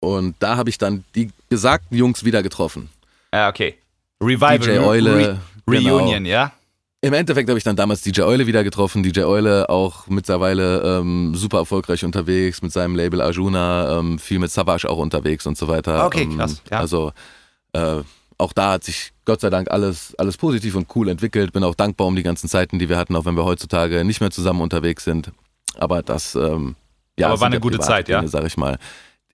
[0.00, 2.90] Und da habe ich dann die gesagten Jungs wieder getroffen.
[3.32, 3.76] Ja, okay.
[4.20, 4.58] Revival.
[4.58, 5.16] DJ Eule.
[5.16, 5.98] Re genau.
[5.98, 6.52] Reunion, ja?
[7.00, 9.02] Im Endeffekt habe ich dann damals DJ Eule wieder getroffen.
[9.02, 14.50] DJ Eule auch mittlerweile ähm, super erfolgreich unterwegs mit seinem Label Arjuna, ähm, viel mit
[14.50, 16.06] Savage auch unterwegs und so weiter.
[16.06, 16.78] Okay, ähm, krass, ja.
[16.78, 17.12] Also
[17.74, 17.96] äh,
[18.38, 21.52] auch da hat sich Gott sei Dank alles, alles positiv und cool entwickelt.
[21.52, 24.20] Bin auch dankbar um die ganzen Zeiten, die wir hatten, auch wenn wir heutzutage nicht
[24.20, 25.32] mehr zusammen unterwegs sind.
[25.76, 26.76] Aber das, ähm,
[27.18, 28.18] ja, Aber war eine ja gute Zeit, ja?
[28.18, 28.78] Dinge, Sag ich mal.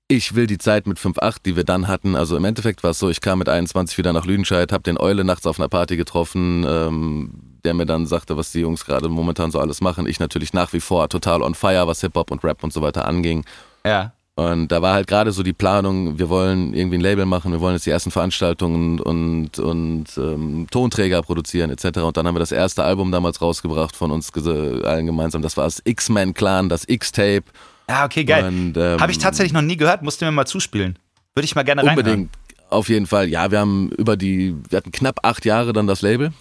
[0.09, 2.17] Ich will die Zeit mit 5,8, die wir dann hatten.
[2.17, 4.99] Also im Endeffekt war es so, ich kam mit 21 wieder nach Lüdenscheid, habe den
[4.99, 7.31] Eule nachts auf einer Party getroffen, ähm,
[7.65, 10.09] der mir dann sagte, was die Jungs gerade momentan so alles machen.
[10.09, 13.07] Ich natürlich nach wie vor total on fire, was Hip-Hop und Rap und so weiter
[13.07, 13.45] anging.
[13.87, 14.13] Ja.
[14.41, 17.61] Und da war halt gerade so die Planung, wir wollen irgendwie ein Label machen, wir
[17.61, 21.99] wollen jetzt die ersten Veranstaltungen und, und ähm, Tonträger produzieren etc.
[21.99, 25.43] Und dann haben wir das erste Album damals rausgebracht von uns allen gemeinsam.
[25.43, 27.43] Das war das X-Men Clan, das X-Tape.
[27.91, 28.47] Ja, okay, geil.
[28.47, 30.99] Ähm, Habe ich tatsächlich noch nie gehört, musst du mir mal zuspielen.
[31.35, 31.99] Würde ich mal gerne reinhören.
[31.99, 32.31] Unbedingt,
[32.71, 33.29] auf jeden Fall.
[33.29, 36.33] Ja, wir haben über die, wir hatten knapp acht Jahre dann das Label.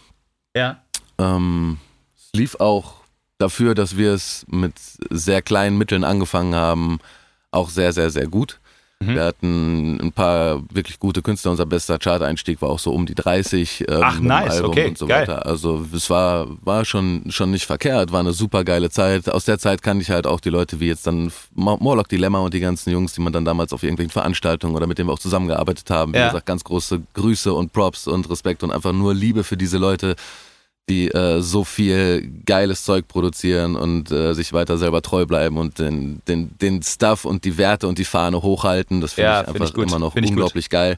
[0.56, 0.82] Ja.
[1.18, 1.80] Ähm,
[2.16, 2.94] es lief auch
[3.40, 4.76] dafür, dass wir es mit
[5.10, 7.00] sehr kleinen Mitteln angefangen haben,
[7.52, 8.60] auch sehr, sehr, sehr gut.
[9.02, 9.16] Mhm.
[9.16, 11.52] Wir hatten ein paar wirklich gute Künstler.
[11.52, 14.98] Unser bester Chart-Einstieg war auch so um die 30 ähm, Ach, nice, Album okay, und
[14.98, 15.22] so geil.
[15.22, 15.46] weiter.
[15.46, 19.30] Also es war, war schon, schon nicht verkehrt, war eine super geile Zeit.
[19.30, 22.40] Aus der Zeit kannte ich halt auch die Leute wie jetzt dann Mo- Morlock Dilemma
[22.40, 25.14] und die ganzen Jungs, die man dann damals auf irgendwelchen Veranstaltungen oder mit denen wir
[25.14, 26.14] auch zusammengearbeitet haben.
[26.14, 26.28] Wie Ja.
[26.28, 30.18] gesagt, ganz große Grüße und Props und Respekt und einfach nur Liebe für diese Leute,
[30.88, 35.78] die äh, so viel geiles Zeug produzieren und äh, sich weiter selber treu bleiben und
[35.80, 39.02] den, den, den Stuff und die Werte und die Fahne hochhalten.
[39.02, 39.88] Das finde Ja, ich find einfach ich gut.
[39.90, 40.98] immer noch Find ich unglaublich geil.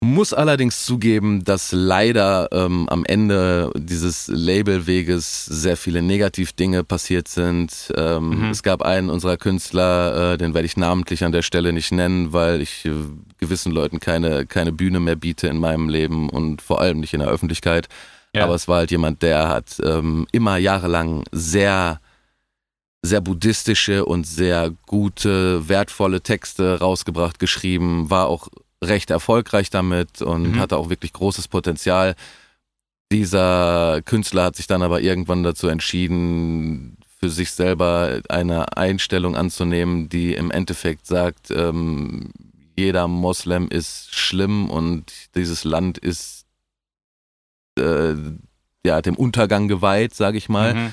[0.00, 7.92] Muss allerdings zugeben, dass leider ähm, am Ende dieses Labelweges sehr viele Negativdinge passiert sind.
[7.96, 8.50] Ähm, Mhm.
[8.50, 12.32] Es gab einen unserer Künstler, äh, den werde ich namentlich an der Stelle nicht nennen,
[12.32, 12.92] weil ich äh,
[13.38, 17.20] gewissen Leuten keine, keine Bühne mehr biete in meinem Leben und vor allem nicht in
[17.20, 17.88] der Öffentlichkeit.
[18.38, 18.44] Ja.
[18.44, 22.00] Aber es war halt jemand, der hat ähm, immer jahrelang sehr,
[23.02, 28.48] sehr buddhistische und sehr gute, wertvolle Texte rausgebracht, geschrieben, war auch
[28.82, 30.58] recht erfolgreich damit und Mhm.
[30.58, 32.14] hatte auch wirklich großes Potenzial.
[33.10, 40.08] Dieser Künstler hat sich dann aber irgendwann dazu entschieden, für sich selber eine Einstellung anzunehmen,
[40.08, 42.30] die im Endeffekt sagt, ähm,
[42.76, 46.37] jeder Moslem ist schlimm und dieses Land ist
[47.78, 48.16] äh,
[48.84, 50.74] ja, dem Untergang geweiht, sage ich mal.
[50.74, 50.92] Mhm.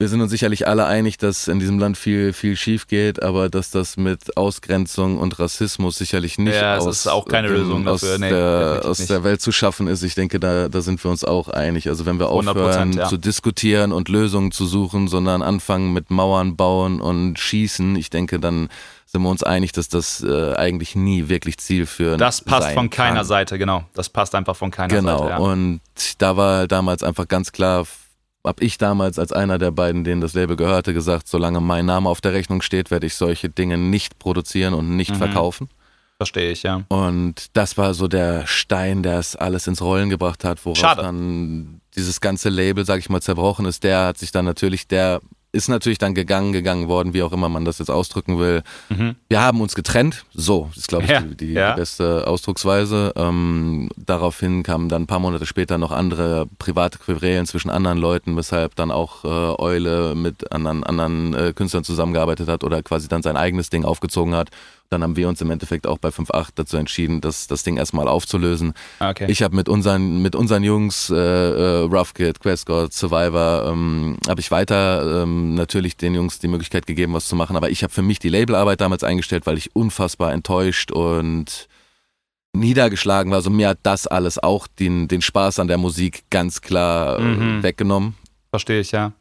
[0.00, 3.50] Wir sind uns sicherlich alle einig, dass in diesem Land viel, viel schief geht, aber
[3.50, 8.00] dass das mit Ausgrenzung und Rassismus sicherlich nicht Ja, aus, ist auch keine Lösung aus,
[8.00, 8.16] dafür.
[8.16, 10.02] Nee, der, aus der Welt zu schaffen ist.
[10.02, 11.86] Ich denke, da, da sind wir uns auch einig.
[11.86, 13.08] Also wenn wir 100%, aufhören ja.
[13.08, 18.40] zu diskutieren und Lösungen zu suchen, sondern anfangen mit Mauern bauen und schießen, ich denke,
[18.40, 18.70] dann
[19.04, 23.16] sind wir uns einig, dass das äh, eigentlich nie wirklich zielführend Das passt von keiner
[23.16, 23.26] kann.
[23.26, 23.84] Seite, genau.
[23.92, 25.30] Das passt einfach von keiner Genau, Seite.
[25.30, 25.36] Ja.
[25.36, 25.80] und
[26.16, 27.84] da war damals einfach ganz klar,
[28.44, 32.08] hab ich damals als einer der beiden, denen das Label gehörte, gesagt, solange mein Name
[32.08, 35.16] auf der Rechnung steht, werde ich solche Dinge nicht produzieren und nicht Mhm.
[35.16, 35.68] verkaufen.
[36.16, 36.82] Verstehe ich, ja.
[36.88, 41.02] Und das war so der Stein, der es alles ins Rollen gebracht hat, worauf Schade.
[41.02, 43.84] dann dieses ganze Label, sag ich mal, zerbrochen ist.
[43.84, 45.20] Der hat sich dann natürlich, der
[45.52, 48.62] ist natürlich dann gegangen, gegangen worden, wie auch immer man das jetzt ausdrücken will.
[48.88, 49.16] Mhm.
[49.28, 50.24] Wir haben uns getrennt.
[50.32, 51.74] So ist, glaube ich, Ja, die, die ja.
[51.74, 53.12] beste Ausdrucksweise.
[53.16, 58.36] Ähm, daraufhin kamen dann ein paar Monate später noch andere private Querelen zwischen anderen Leuten,
[58.36, 63.22] weshalb dann auch äh, Eule mit anderen, anderen äh, Künstlern zusammengearbeitet hat oder quasi dann
[63.22, 64.50] sein eigenes Ding aufgezogen hat.
[64.90, 68.08] Dann haben wir uns im Endeffekt auch bei 5.8 dazu entschieden, das, das Ding erstmal
[68.08, 68.72] aufzulösen.
[68.98, 69.26] Ah, Okay.
[69.30, 74.40] Ich habe mit unseren, mit unseren Jungs, äh, äh, Rough Kid, Questcode, Survivor, ähm, habe
[74.40, 77.56] ich weiter ähm, natürlich den Jungs die Möglichkeit gegeben, was zu machen.
[77.56, 81.68] Aber ich habe für mich die Labelarbeit damals eingestellt, weil ich unfassbar enttäuscht und
[82.52, 83.36] niedergeschlagen war.
[83.36, 87.22] Also mir hat das alles auch den, den Spaß an der Musik ganz klar äh,
[87.22, 87.62] Mhm.
[87.62, 88.14] weggenommen.
[88.50, 89.12] Verstehe ich, ja.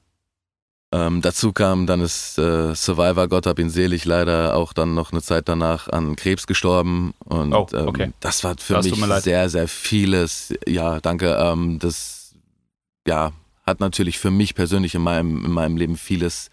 [0.91, 5.11] Ähm, dazu kam dann ist äh, Survivor, Gott hab ihn selig, leider auch dann noch
[5.11, 7.13] eine Zeit danach an Krebs gestorben.
[7.25, 8.03] Und Oh, okay.
[8.05, 10.51] ähm, das war für Das mich sehr, sehr vieles.
[10.67, 11.35] Ja, danke.
[11.39, 12.33] Ähm, das
[13.07, 13.33] ja,
[13.67, 16.49] hat natürlich für mich persönlich in meinem, in meinem Leben vieles,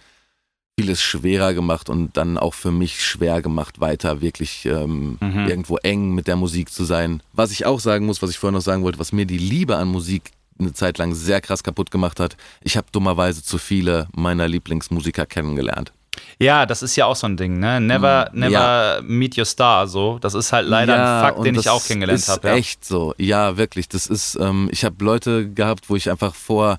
[0.79, 5.47] vieles schwerer gemacht und dann auch für mich schwer gemacht, weiter wirklich ähm, Mhm.
[5.49, 7.23] irgendwo eng mit der Musik zu sein.
[7.33, 9.77] Was ich auch sagen muss, was ich vorhin noch sagen wollte, was mir die Liebe
[9.79, 12.37] an Musik eine Zeit lang sehr krass kaputt gemacht hat.
[12.63, 15.93] Ich habe dummerweise zu viele meiner Lieblingsmusiker kennengelernt.
[16.39, 17.81] Ja, das ist ja auch so ein Ding, ne?
[17.81, 18.51] Never, Mm, never
[18.97, 19.01] ja.
[19.03, 20.19] meet your star, so.
[20.19, 22.49] Das ist halt leider Ja, ein Fakt, den ich das auch kennengelernt habe.
[22.49, 22.55] Ja.
[22.55, 23.89] Echt so, ja, wirklich.
[23.89, 26.79] Das ist, ähm, ich habe Leute gehabt, wo ich einfach vor,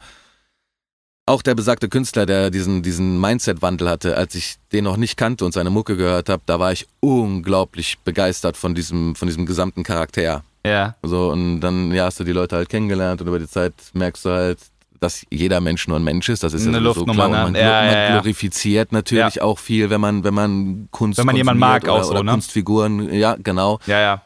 [1.28, 5.46] auch der besagte Künstler, der diesen, diesen Mindset-Wandel hatte, als ich den noch nicht kannte
[5.46, 9.84] und seine Mucke gehört habe, da war ich unglaublich begeistert von diesem, von diesem gesamten
[9.84, 10.44] Charakter.
[10.68, 13.74] Ja, So, und dann ja, hast du die Leute halt kennengelernt und über die Zeit
[13.94, 14.60] merkst du halt,
[15.00, 16.44] dass jeder Mensch nur ein Mensch ist.
[16.44, 17.46] Das ist ja Eine Luftnummer, klar.
[17.46, 17.60] Und ne?
[17.60, 18.12] man, Ja, man ja, ja.
[18.14, 22.04] glorifiziert natürlich auch viel, wenn man, wenn man Kunst Wenn man jemanden mag oder, auch
[22.04, 22.32] so, oder ne?
[22.32, 23.80] Kunstfiguren, ja, genau.
[23.86, 24.22] ja, ja.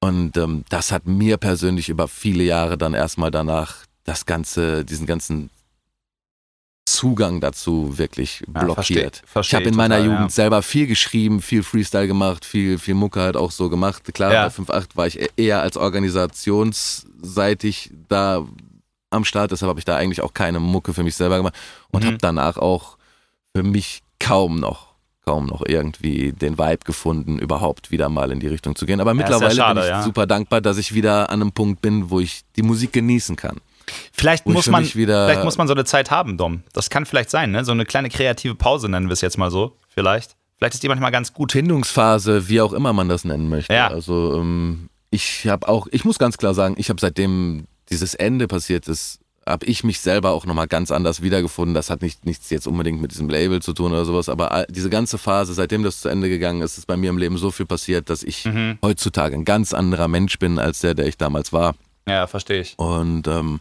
[0.00, 5.06] Und ähm, das hat mir persönlich über viele Jahre dann erstmal danach das ganze, diesen
[5.06, 5.50] ganzen
[6.86, 9.22] Zugang dazu wirklich Ja, versteh- blockiert.
[9.26, 10.34] versteh ich habe in meiner total, Jugend ja.
[10.34, 14.02] selber viel geschrieben, viel Freestyle gemacht, viel, viel Mucke halt auch so gemacht.
[14.14, 14.44] Klar, Ja.
[14.44, 18.44] bei 5.8 war ich e-, eher als organisationsseitig da
[19.10, 21.54] am Start, deshalb habe ich da eigentlich auch keine Mucke für mich selber gemacht
[21.90, 22.06] und Mhm.
[22.06, 22.96] habe danach auch
[23.54, 24.86] für mich kaum noch
[25.28, 29.00] kaum noch irgendwie den Vibe gefunden, überhaupt wieder mal in die Richtung zu gehen.
[29.00, 32.20] Aber mittlerweile schade, bin ich super dankbar, dass ich wieder an einem Punkt bin, wo
[32.20, 33.56] ich die Musik genießen kann.
[34.12, 36.62] Vielleicht muss, man, vielleicht muss man so eine Zeit haben, Dom.
[36.72, 37.64] Das kann vielleicht sein, ne?
[37.64, 39.76] So eine kleine kreative Pause nennen wir es jetzt mal so.
[39.88, 40.36] Vielleicht.
[40.58, 41.52] Vielleicht ist die manchmal ganz gut.
[41.52, 43.74] Findungsphase, wie auch immer man das nennen möchte.
[43.74, 43.88] Ja.
[43.88, 48.48] Also ähm, ich habe auch, ich muss ganz klar sagen, ich habe seitdem dieses Ende
[48.48, 51.74] passiert ist, habe ich mich selber auch nochmal ganz anders wiedergefunden.
[51.74, 54.90] Das hat nicht, nichts jetzt unbedingt mit diesem Label zu tun oder sowas, aber diese
[54.90, 57.66] ganze Phase, seitdem das zu Ende gegangen ist, ist bei mir im Leben so viel
[57.66, 58.78] passiert, dass ich Mhm.
[58.82, 61.76] heutzutage ein ganz anderer Mensch bin als der, der ich damals war.
[62.08, 62.78] Ja, verstehe ich.
[62.78, 63.60] und ähm,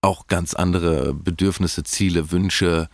[0.00, 2.88] auch ganz andere Bedürfnisse, Ziele, Wünsche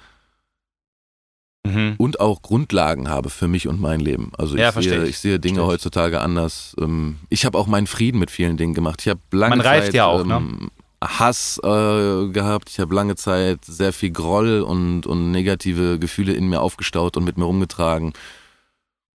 [1.66, 1.96] Mhm.
[1.98, 4.32] und auch Grundlagen habe für mich und mein Leben.
[4.38, 5.10] Also ich, Ja, verstehe sehe, ich.
[5.10, 5.72] ich sehe Dinge Verstehe ich.
[5.74, 6.74] heutzutage anders.
[6.80, 9.02] Ähm, ich habe auch meinen Frieden mit vielen Dingen gemacht.
[9.02, 10.36] Ich habe lange Man reift Zeit, ja auch, ne?
[10.36, 10.70] ähm,
[11.04, 12.70] Hass äh, gehabt.
[12.70, 17.24] Ich habe lange Zeit sehr viel Groll und, und negative Gefühle in mir aufgestaut und
[17.24, 18.14] mit mir rumgetragen.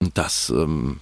[0.02, 1.00] Und das ähm,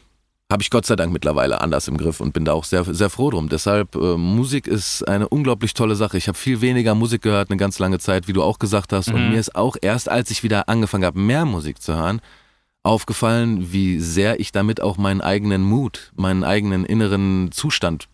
[0.50, 3.10] habe ich Gott sei Dank mittlerweile anders im Griff und bin da auch sehr, sehr
[3.10, 3.48] froh drum.
[3.48, 6.16] Deshalb, äh, Musik ist eine unglaublich tolle Sache.
[6.16, 9.08] Ich habe viel weniger Musik gehört eine ganz lange Zeit, wie du auch gesagt hast.
[9.08, 9.14] Mhm.
[9.14, 12.22] Und mir ist auch erst, als ich wieder angefangen habe, mehr Musik zu hören,
[12.82, 18.08] aufgefallen, wie sehr ich damit auch meinen eigenen Mut, meinen eigenen inneren Zustand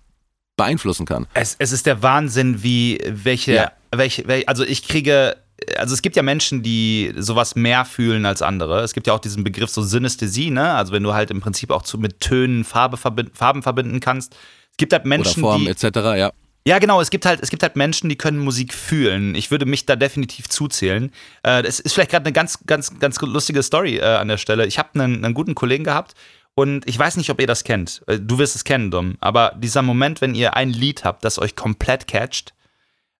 [0.56, 1.26] beeinflussen kann.
[1.34, 3.72] Es, es ist der Wahnsinn, wie welche, ja.
[3.94, 5.36] welche, welche, also ich kriege
[5.76, 8.80] also es gibt ja Menschen, die sowas mehr fühlen als andere.
[8.80, 10.74] Es gibt ja auch diesen Begriff so Synästhesie, ne?
[10.74, 14.34] Also wenn du halt im Prinzip auch zu, mit Tönen Farbe verbinden, Farben verbinden kannst.
[14.70, 15.84] Es gibt halt Menschen, Oder Form die etc.
[16.16, 16.32] Ja.
[16.66, 17.00] Ja, genau.
[17.00, 19.34] Es gibt halt, es gibt halt Menschen, die können Musik fühlen.
[19.34, 21.12] Ich würde mich da definitiv zuzählen.
[21.42, 24.66] Äh, das ist vielleicht gerade eine ganz, ganz, ganz lustige Story äh, an der Stelle.
[24.66, 26.14] Ich habe einen, einen guten Kollegen gehabt
[26.54, 28.02] und ich weiß nicht, ob ihr das kennt.
[28.06, 29.16] Äh, du wirst es kennen, Dom.
[29.20, 32.53] Aber dieser Moment, wenn ihr ein Lied habt, das euch komplett catcht,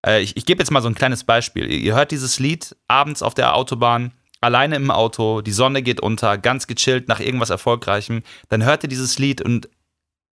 [0.05, 1.71] äh, ich, ich gebe jetzt mal so ein kleines Beispiel.
[1.71, 6.39] Ihr hört dieses Lied abends auf der Autobahn, alleine im Auto, die Sonne geht unter,
[6.39, 8.23] ganz gechillt nach irgendwas Erfolgreichem.
[8.49, 9.69] Dann hört ihr dieses Lied und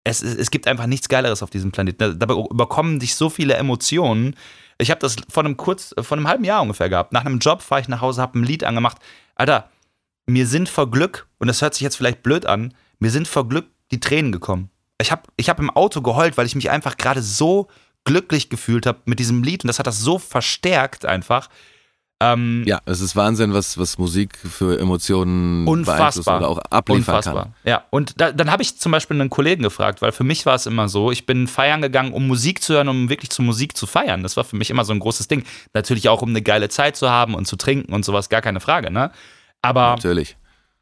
[0.04, 2.20] es, es gibt einfach nichts Geileres auf diesem Planeten.
[2.20, 4.36] Dabei überkommen dich so viele Emotionen.
[4.80, 7.14] Ich habe das vor einem kurz, vor einem halben Jahr ungefähr gehabt.
[7.14, 8.98] Nach einem Job fahre ich nach Hause, habe ein Lied angemacht.
[9.36, 9.70] Alter,
[10.26, 13.48] mir sind vor Glück, und das hört sich jetzt vielleicht blöd an, mir sind vor
[13.48, 14.70] Glück die Tränen gekommen.
[15.00, 17.68] Ich habe ich hab im Auto geheult, weil ich mich einfach gerade so
[18.04, 21.50] glücklich gefühlt habe mit diesem Lied und das hat das so verstärkt einfach.
[22.22, 27.44] Ähm, ja, es ist Wahnsinn, was, was Musik für Emotionen unfassbar oder auch abliefern unfassbar.
[27.46, 27.54] kann.
[27.64, 30.54] Ja, und da, dann habe ich zum Beispiel einen Kollegen gefragt, weil für mich war
[30.54, 33.76] es immer so, ich bin feiern gegangen, um Musik zu hören, um wirklich zu Musik
[33.76, 34.22] zu feiern.
[34.22, 35.46] Das war für mich immer so ein großes Ding.
[35.74, 38.60] Natürlich auch, um eine geile Zeit zu haben und zu trinken und sowas, gar keine
[38.60, 39.12] Frage, ne?
[39.64, 40.38] Aber Natürlich.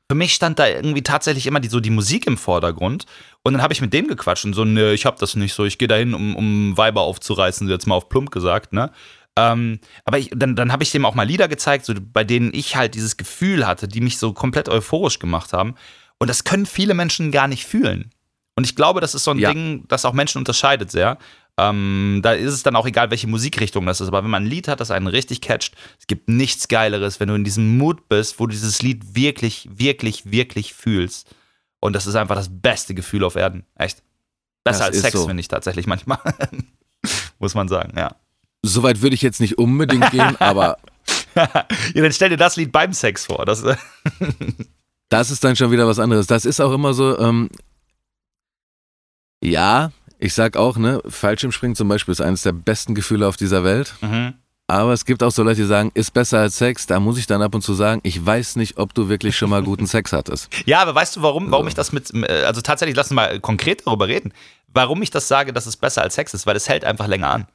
[0.10, 3.06] Für mich stand da irgendwie tatsächlich immer die, so die Musik im Vordergrund.
[3.44, 5.66] Und dann habe ich mit dem gequatscht und so, ne, ich hab das nicht so,
[5.66, 8.92] ich gehe dahin, um, um Weiber aufzureißen, jetzt mal auf plump gesagt, ne?
[9.38, 12.52] Ähm, aber ich, dann, dann habe ich dem auch mal Lieder gezeigt, so, bei denen
[12.54, 15.76] ich halt dieses Gefühl hatte, die mich so komplett euphorisch gemacht haben.
[16.18, 18.10] Und das können viele Menschen gar nicht fühlen.
[18.56, 19.54] Und ich glaube, das ist so ein ja.
[19.54, 21.20] Ding, das auch Menschen unterscheidet sehr.
[21.60, 24.08] Ähm, da ist es dann auch egal, welche Musikrichtung das ist.
[24.08, 27.28] Aber wenn man ein Lied hat, das einen richtig catcht, es gibt nichts Geileres, wenn
[27.28, 31.36] du in diesem Mut bist, wo du dieses Lied wirklich, wirklich, wirklich fühlst.
[31.82, 33.66] Und das ist einfach das beste Gefühl auf Erden.
[33.76, 34.02] Echt.
[34.64, 35.28] Besser das als Sex, so.
[35.28, 36.20] finde ich tatsächlich manchmal.
[37.40, 38.16] Muss man sagen, ja.
[38.62, 40.78] Soweit würde ich jetzt nicht unbedingt gehen, aber.
[41.36, 43.46] ja, dann stell dir das Lied beim Sex vor.
[43.46, 43.64] Das,
[45.10, 46.28] das ist dann schon wieder was anderes.
[46.28, 47.50] Das ist auch immer so, ähm,
[49.42, 53.64] ja, ich sag auch, ne, Fallschirmspringen zum Beispiel ist eines der besten Gefühle auf dieser
[53.64, 53.96] Welt.
[54.02, 54.34] Mhm.
[54.68, 56.86] Aber es gibt auch so Leute, die sagen, ist besser als Sex.
[56.86, 59.50] Da muss ich dann ab und zu sagen, ich weiß nicht, ob du wirklich schon
[59.50, 60.50] mal guten Sex hattest.
[60.66, 63.40] Ja, aber weißt du, warum, warum ich das mit, äh, also tatsächlich, lass uns mal
[63.40, 64.32] konkret darüber reden.
[64.68, 67.32] Warum ich das sage, dass es besser als Sex ist, weil es hält einfach länger
[67.32, 67.48] an.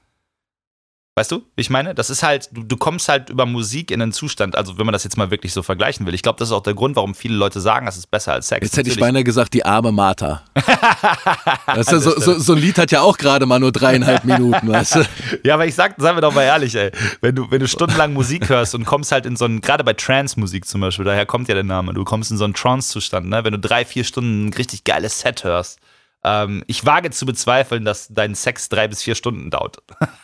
[1.17, 1.95] Weißt du, wie ich meine?
[1.95, 4.93] Das ist halt, du, du kommst halt über Musik in einen Zustand, also wenn man
[4.93, 6.15] das jetzt mal wirklich so vergleichen will.
[6.15, 8.49] Ich glaube, das ist auch der Grund, warum viele Leute sagen, es ist besser als
[8.49, 8.67] Sex.
[8.67, 10.43] Jetzt hätte ich beinahe gesagt, die arme Martha.
[11.67, 14.67] weißt du, so, so, so, ein Lied hat ja auch gerade mal nur dreieinhalb Minuten,
[14.69, 15.05] weißt du?
[15.45, 16.91] Ja, aber ich sag, sagen wir doch mal ehrlich, ey,
[17.21, 19.93] wenn du, wenn du stundenlang Musik hörst und kommst halt in so einen, gerade bei
[19.93, 23.45] Trance-Musik zum Beispiel, daher kommt ja der Name, du kommst in so einen Trance-Zustand, ne?
[23.45, 25.79] Wenn du drei, vier Stunden ein richtig geiles Set hörst.
[26.25, 29.79] Ähm, ich wage zu bezweifeln, dass dein Sex drei bis vier Stunden dauert.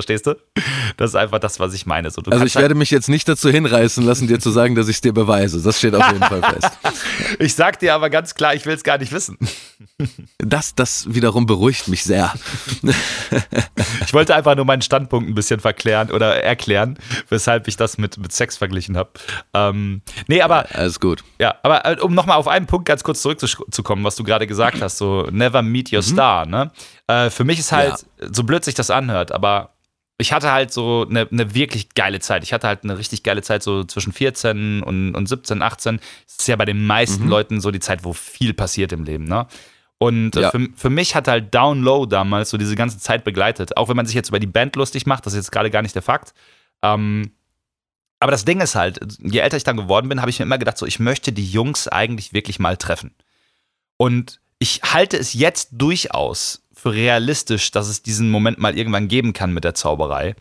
[0.00, 0.34] Verstehst du?
[0.96, 2.10] Das ist einfach das, was ich meine.
[2.10, 4.88] So, also ich halt werde mich jetzt nicht dazu hinreißen lassen, dir zu sagen, dass
[4.88, 5.60] ich es dir beweise.
[5.60, 6.70] Das steht auf jeden Fall fest.
[7.38, 9.38] Ich sag dir aber ganz klar, ich will es gar nicht wissen.
[10.38, 12.32] Das, das wiederum beruhigt mich sehr.
[14.04, 16.98] Ich wollte einfach nur meinen Standpunkt ein bisschen verklären oder erklären,
[17.28, 19.10] weshalb ich das mit, mit Sex verglichen habe.
[19.54, 20.66] Ähm, nee, aber.
[20.70, 21.22] Ja, alles gut.
[21.38, 24.80] Ja, aber äh, um nochmal auf einen Punkt ganz kurz zurückzukommen, was du gerade gesagt
[24.82, 26.04] hast, so never meet your mhm.
[26.04, 26.72] star, ne?
[27.06, 28.28] Äh, für mich ist halt, ja.
[28.32, 29.74] so blöd sich das anhört, aber
[30.20, 32.42] ich hatte halt so eine, eine, wirklich geile Zeit.
[32.44, 36.00] Ich hatte halt eine richtig geile Zeit, so zwischen 14 und, und 17, 18.
[36.26, 37.30] Das ist ja bei den meisten mhm.
[37.30, 39.46] Leuten so die Zeit, wo viel passiert im Leben, ne?
[39.98, 40.50] Und äh, ja.
[40.50, 43.76] für, für mich hat halt Down Low damals so diese ganze Zeit begleitet.
[43.76, 45.82] Auch wenn man sich jetzt über die Band lustig macht, das ist jetzt gerade gar
[45.82, 46.32] nicht der Fakt.
[46.82, 47.32] Ähm,
[48.18, 50.58] aber das Ding ist halt, je älter ich dann geworden bin, habe ich mir immer
[50.58, 53.14] gedacht, so, ich möchte die Jungs eigentlich wirklich mal treffen.
[53.98, 59.32] Und ich halte es jetzt durchaus für realistisch, dass es diesen Moment mal irgendwann geben
[59.32, 60.34] kann mit der Zauberei.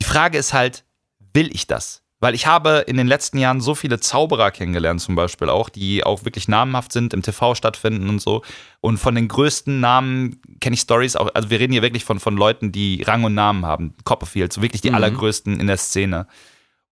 [0.00, 0.84] Die Frage ist halt,
[1.32, 2.02] will ich das?
[2.22, 6.04] Weil ich habe in den letzten Jahren so viele Zauberer kennengelernt, zum Beispiel auch, die
[6.04, 8.42] auch wirklich namenhaft sind, im TV stattfinden und so.
[8.82, 11.30] Und von den größten Namen kenne ich Stories auch.
[11.32, 13.94] Also wir reden hier wirklich von, von Leuten, die Rang und Namen haben.
[14.04, 14.96] Copperfield, so wirklich die mhm.
[14.96, 16.26] allergrößten in der Szene.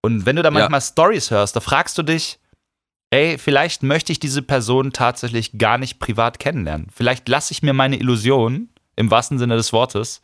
[0.01, 0.85] Und wenn du da manchmal ja.
[0.85, 2.39] Stories hörst, da fragst du dich,
[3.11, 6.87] ey, vielleicht möchte ich diese Person tatsächlich gar nicht privat kennenlernen.
[6.91, 8.69] Vielleicht lasse ich mir meine Illusion
[8.99, 10.21] im wahrsten Sinne des Wortes,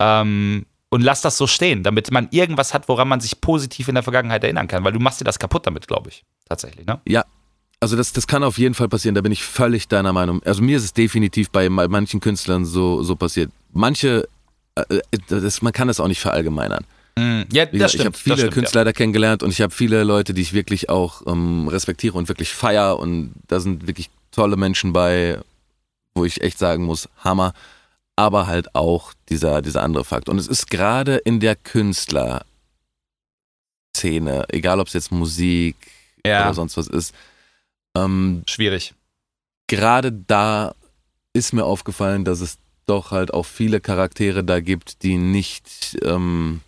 [0.00, 3.94] Ähm, und lass das so stehen, damit man irgendwas hat, woran man sich positiv in
[3.94, 6.24] der Vergangenheit erinnern kann, weil du machst dir das kaputt damit, glaube ich.
[6.48, 7.00] Tatsächlich, ne?
[7.06, 7.24] Ja.
[7.80, 10.42] Also das, das kann auf jeden Fall passieren, da bin ich völlig deiner Meinung.
[10.44, 13.50] Also mir ist es definitiv bei manchen Künstlern so, so passiert.
[13.72, 14.28] Manche,
[14.74, 16.84] äh, das, man kann es auch nicht verallgemeinern.
[17.16, 17.94] Mm, ja, das stimmt.
[17.94, 18.84] Ich habe viele stimmt, Künstler ja.
[18.84, 22.50] da kennengelernt und ich habe viele Leute, die ich wirklich auch ähm, respektiere und wirklich
[22.52, 25.38] feier und da sind wirklich tolle Menschen bei,
[26.14, 27.54] wo ich echt sagen muss, Hammer
[28.22, 30.28] aber halt auch dieser, dieser andere Fakt.
[30.28, 32.44] Und es ist gerade in der Künstlerszene,
[34.48, 35.76] egal ob es jetzt Musik
[36.24, 36.44] ja.
[36.44, 37.12] oder sonst was ist,
[37.96, 38.94] ähm, schwierig.
[39.66, 40.74] Gerade da
[41.32, 46.60] ist mir aufgefallen, dass es doch halt auch viele Charaktere da gibt, die nicht, ähm,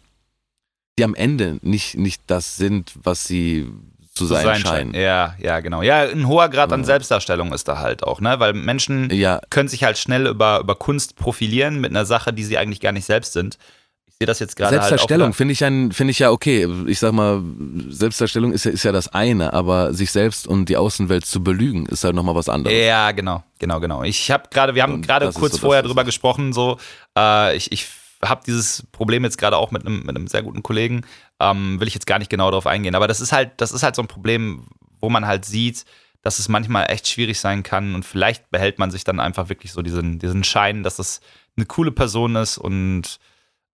[0.98, 3.68] die am Ende nicht, nicht das sind, was sie
[4.15, 4.95] zu sein, sein scheinen.
[4.95, 5.83] Ja, ja, genau.
[5.83, 8.39] Ja, ein hoher Grad an Selbstdarstellung ist da halt auch, ne?
[8.39, 9.41] Weil Menschen ja.
[9.51, 12.93] können sich halt schnell über, über Kunst profilieren mit einer Sache, die sie eigentlich gar
[12.93, 13.59] nicht selbst sind.
[14.07, 16.69] Ich sehe das jetzt gerade halt Selbstdarstellung finde ich, find ich ja okay.
[16.87, 17.43] Ich sag mal,
[17.89, 21.87] Selbstdarstellung ist ja, ist ja das eine, aber sich selbst und die Außenwelt zu belügen,
[21.87, 22.77] ist halt nochmal was anderes.
[22.77, 24.05] Ja, genau, genau, genau.
[24.05, 26.79] Ich habe gerade, wir haben gerade kurz so vorher drüber gesprochen, so,
[27.19, 27.89] äh, ich, ich
[28.23, 31.05] habe dieses Problem jetzt gerade auch mit einem, mit einem sehr guten Kollegen.
[31.41, 32.95] Ähm, will ich jetzt gar nicht genau darauf eingehen.
[32.95, 34.68] Aber das ist halt, das ist halt so ein Problem,
[35.01, 35.85] wo man halt sieht,
[36.22, 39.72] dass es manchmal echt schwierig sein kann und vielleicht behält man sich dann einfach wirklich
[39.72, 41.20] so diesen, diesen Schein, dass das
[41.57, 43.18] eine coole Person ist und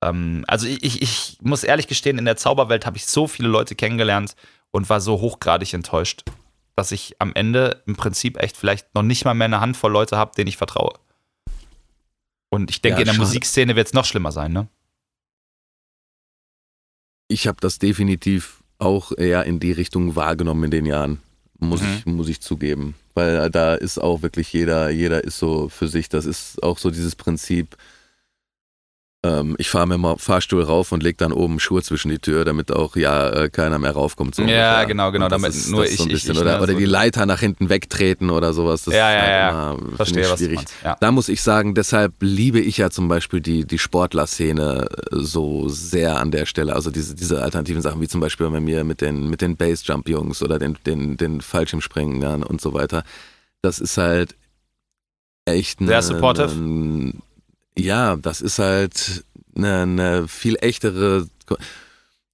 [0.03, 3.77] ähm, also ich, ich muss ehrlich gestehen, in der Zauberwelt habe ich so viele Leute
[3.77, 4.35] kennengelernt
[4.73, 6.25] und war so hochgradig enttäuscht,
[6.75, 10.17] dass ich am Ende im Prinzip echt vielleicht noch nicht mal mehr eine Handvoll Leute
[10.17, 10.95] habe, denen ich vertraue.
[12.49, 13.27] Und ich denke, ja, in der schade.
[13.27, 14.69] Musikszene wird es noch schlimmer sein, ne?
[17.31, 21.21] Ich habe das definitiv auch eher in die Richtung wahrgenommen in den Jahren,
[21.59, 21.89] muss, mhm.
[21.99, 22.95] ich, muss ich zugeben.
[23.15, 26.09] Weil da ist auch wirklich jeder, jeder ist so für sich.
[26.09, 27.77] Das ist auch so dieses Prinzip,
[29.23, 32.47] ähm, ich fahre mir mal Fahrstuhl rauf und leg dann oben Schuhe zwischen die Tür,
[32.47, 34.35] damit auch ja äh, keiner mehr raufkommt.
[34.35, 35.29] So ja, genau, genau.
[35.29, 38.31] Damit ist, nur ich, so ich, ich, oder, ne, oder die Leiter nach hinten wegtreten
[38.31, 38.85] oder sowas.
[38.85, 39.73] Das ja, ja, ist halt ja.
[39.73, 40.61] Immer, Verstehe, ich was schwierig.
[40.83, 40.97] ja.
[40.99, 46.19] Da muss ich sagen, deshalb liebe ich ja zum Beispiel die, die Sportler-Szene so sehr
[46.19, 46.75] an der Stelle.
[46.75, 50.43] Also diese, diese alternativen Sachen, wie zum Beispiel bei mir mit den, mit den Base-Jump-Jungs
[50.43, 53.05] oder den, den, den Fallschirmspringen und so weiter.
[53.61, 54.35] Das ist halt
[55.45, 56.53] echt Sehr supportive.
[56.53, 57.13] Eine,
[57.85, 59.25] ja, das ist halt
[59.57, 61.27] eine, eine viel echtere.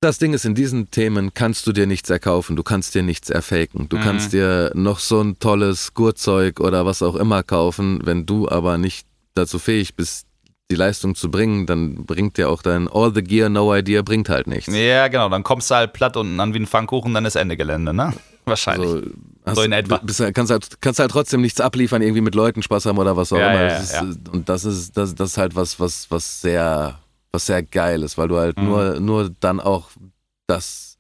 [0.01, 3.30] Das Ding ist, in diesen Themen kannst du dir nichts erkaufen, du kannst dir nichts
[3.30, 3.88] erfaken.
[3.88, 4.01] Du Mhm.
[4.03, 8.76] kannst dir noch so ein tolles Gurtzeug oder was auch immer kaufen, wenn du aber
[8.78, 10.26] nicht dazu fähig bist,
[10.70, 14.28] die Leistung zu bringen, dann bringt dir auch dein All the Gear, No Idea, bringt
[14.28, 14.72] halt nichts.
[14.74, 15.28] Ja, genau.
[15.28, 18.12] Dann kommst du halt platt unten an wie ein Pfannkuchen, dann ist Ende Gelände, ne?
[18.44, 18.88] Wahrscheinlich.
[18.90, 19.03] So,
[19.47, 19.99] hast, So in etwa.
[19.99, 23.32] Bist, kannst, halt, kannst halt trotzdem nichts abliefern, irgendwie mit Leuten Spaß haben oder was
[23.32, 23.62] auch Ja, immer.
[23.62, 26.99] ja, das ja, ist, Und das ist, das, das ist halt was, was, was sehr,
[27.32, 28.64] was sehr geil ist, weil du halt Mhm.
[28.64, 29.90] nur, nur dann auch
[30.47, 30.99] das.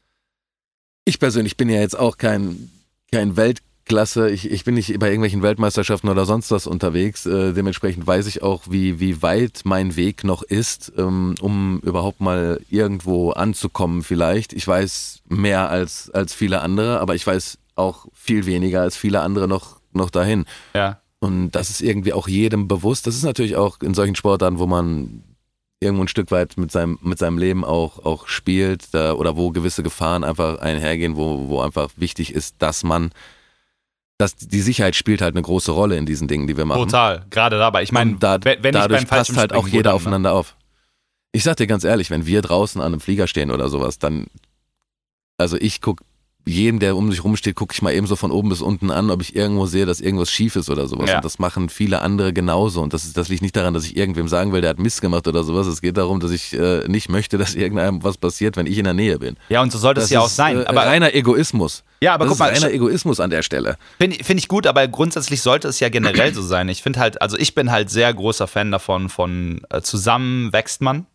[1.04, 2.70] Ich persönlich bin ja jetzt auch kein,
[3.12, 7.26] kein Weltklasse, ich, ich bin nicht bei irgendwelchen Weltmeisterschaften oder sonst was unterwegs.
[7.26, 12.20] Äh, dementsprechend weiß ich auch, wie, wie weit mein Weg noch ist, ähm, um überhaupt
[12.20, 14.52] mal irgendwo anzukommen, vielleicht.
[14.52, 19.20] Ich weiß mehr als, als viele andere, aber ich weiß auch viel weniger als viele
[19.20, 20.44] andere noch, noch dahin.
[20.74, 21.00] Ja.
[21.20, 23.06] Und das ist irgendwie auch jedem bewusst.
[23.06, 25.22] Das ist natürlich auch in solchen Sportarten, wo man
[25.80, 29.50] irgendwo ein Stück weit mit seinem, mit seinem Leben auch, auch spielt da, oder wo
[29.50, 33.10] gewisse Gefahren einfach einhergehen, wo, wo einfach wichtig ist, dass man,
[34.18, 36.82] dass die Sicherheit spielt halt eine große Rolle in diesen Dingen, die wir machen.
[36.82, 37.26] Total.
[37.30, 37.82] Gerade dabei.
[37.82, 39.94] Ich meine, da, wenn wenn ich dadurch beim passt halt auch jeder ne?
[39.96, 40.56] aufeinander auf.
[41.32, 44.28] Ich sag dir ganz ehrlich, wenn wir draußen an einem Flieger stehen oder sowas, dann,
[45.36, 46.00] also ich guck
[46.48, 49.10] jedem, der um sich rumsteht, gucke ich mal eben so von oben bis unten an,
[49.10, 51.10] ob ich irgendwo sehe, dass irgendwas schief ist oder sowas.
[51.10, 51.16] Ja.
[51.16, 52.82] Und das machen viele andere genauso.
[52.82, 55.00] Und das, ist, das liegt nicht daran, dass ich irgendwem sagen will, der hat Mist
[55.00, 55.66] gemacht oder sowas.
[55.66, 58.84] Es geht darum, dass ich äh, nicht möchte, dass irgendeinem was passiert, wenn ich in
[58.84, 59.36] der Nähe bin.
[59.48, 60.58] Ja, und so sollte es ja auch ist, sein.
[60.60, 61.82] Äh, Aber reiner Egoismus.
[62.00, 63.76] ja, aber das guck ist mal, reiner Egoismus an der Stelle.
[63.98, 66.68] Finde find ich gut, aber grundsätzlich sollte es ja generell so sein.
[66.68, 70.80] Ich finde halt, also ich bin halt sehr großer Fan davon, von äh, zusammen wächst
[70.80, 71.06] man.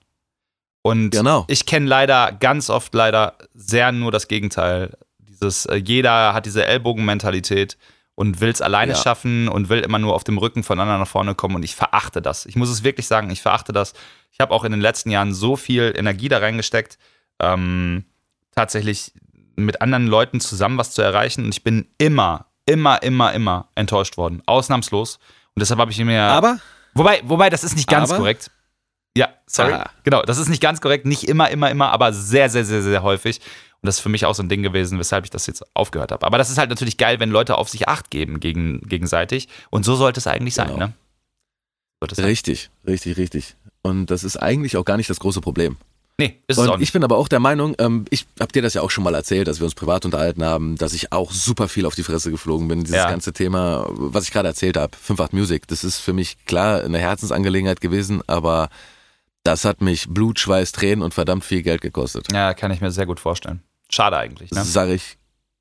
[0.84, 1.46] Und Genau.
[1.48, 4.98] ich kenne leider ganz oft leider sehr nur das Gegenteil.
[5.42, 7.78] Dieses, äh, jeder hat diese Ellbogenmentalität
[8.16, 8.98] und will es alleine Ja.
[8.98, 11.76] schaffen und will immer nur auf dem Rücken von anderen nach vorne kommen und ich
[11.76, 12.46] verachte das.
[12.46, 13.94] Ich muss es wirklich sagen, ich verachte das.
[14.32, 16.98] Ich habe auch in den letzten Jahren so viel Energie da reingesteckt,
[17.40, 18.06] ähm,
[18.56, 19.14] tatsächlich
[19.56, 24.18] mit anderen Leuten zusammen was zu erreichen und ich bin immer, immer, immer, immer enttäuscht
[24.18, 24.42] worden.
[24.46, 25.18] Ausnahmslos.
[25.56, 26.22] Und deshalb habe ich mir.
[26.22, 26.60] Aber
[26.94, 28.20] Wobei, wobei, das ist nicht ganz Aber?
[28.20, 28.52] korrekt.
[29.16, 29.74] Ja, sorry.
[29.74, 29.90] Ah.
[30.04, 31.06] Genau, das ist nicht ganz korrekt.
[31.06, 33.42] Nicht immer, immer, immer, aber sehr, sehr, sehr, sehr häufig.
[33.84, 36.12] Und das ist für mich auch so ein Ding gewesen, weshalb ich das jetzt aufgehört
[36.12, 36.26] habe.
[36.26, 39.48] Aber das ist halt natürlich geil, wenn Leute auf sich Acht geben gegen, gegenseitig.
[39.72, 40.78] Und so sollte es eigentlich sein, Genau.
[40.80, 40.94] ne?
[42.00, 42.26] Sollte es sein.
[42.26, 43.56] Richtig, richtig, richtig.
[43.82, 45.78] Und das ist eigentlich auch gar nicht das große Problem.
[46.20, 46.90] Nee, ist es auch Und nicht.
[46.90, 49.16] ich bin aber auch der Meinung, ähm, ich habe dir das ja auch schon mal
[49.16, 52.30] erzählt, dass wir uns privat unterhalten haben, dass ich auch super viel auf die Fresse
[52.30, 52.82] geflogen bin.
[52.84, 53.10] Dieses Ja.
[53.10, 57.00] ganze Thema, was ich gerade erzählt habe, 5-8 Music, das ist für mich klar eine
[57.00, 58.70] Herzensangelegenheit gewesen, aber
[59.44, 62.32] das hat mich Blut, Schweiß, Tränen und verdammt viel Geld gekostet.
[62.32, 63.64] ja, kann ich mir sehr gut vorstellen.
[63.94, 64.52] Schade eigentlich.
[64.52, 64.60] Ne?
[64.60, 65.18] Das sage ich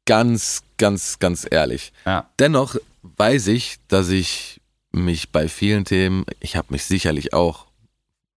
[0.07, 1.93] ganz, ganz, ganz ehrlich.
[2.07, 2.29] Ja.
[2.39, 4.61] Dennoch weiß ich, dass ich
[4.93, 7.67] mich bei vielen Themen, ich habe mich sicherlich auch,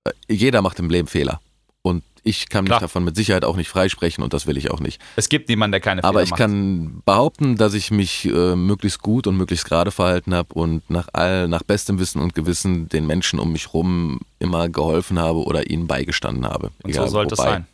[0.04, 1.41] äh, jeder macht im Leben Fehler.
[1.82, 2.80] Und ich kann mich Klar.
[2.80, 5.02] davon mit Sicherheit auch nicht freisprechen und das will ich auch nicht.
[5.18, 6.38] Es gibt niemanden, der keine Aber Fehler ich macht.
[6.39, 11.10] kann behaupten, dass ich mich äh, möglichst gut und möglichst gerade verhalten habe und nach
[11.12, 15.70] all, nach bestem Wissen und Gewissen den Menschen um mich rum immer geholfen habe oder
[15.70, 16.68] ihnen beigestanden habe.
[16.84, 17.68] Und so Egal sollte es sein.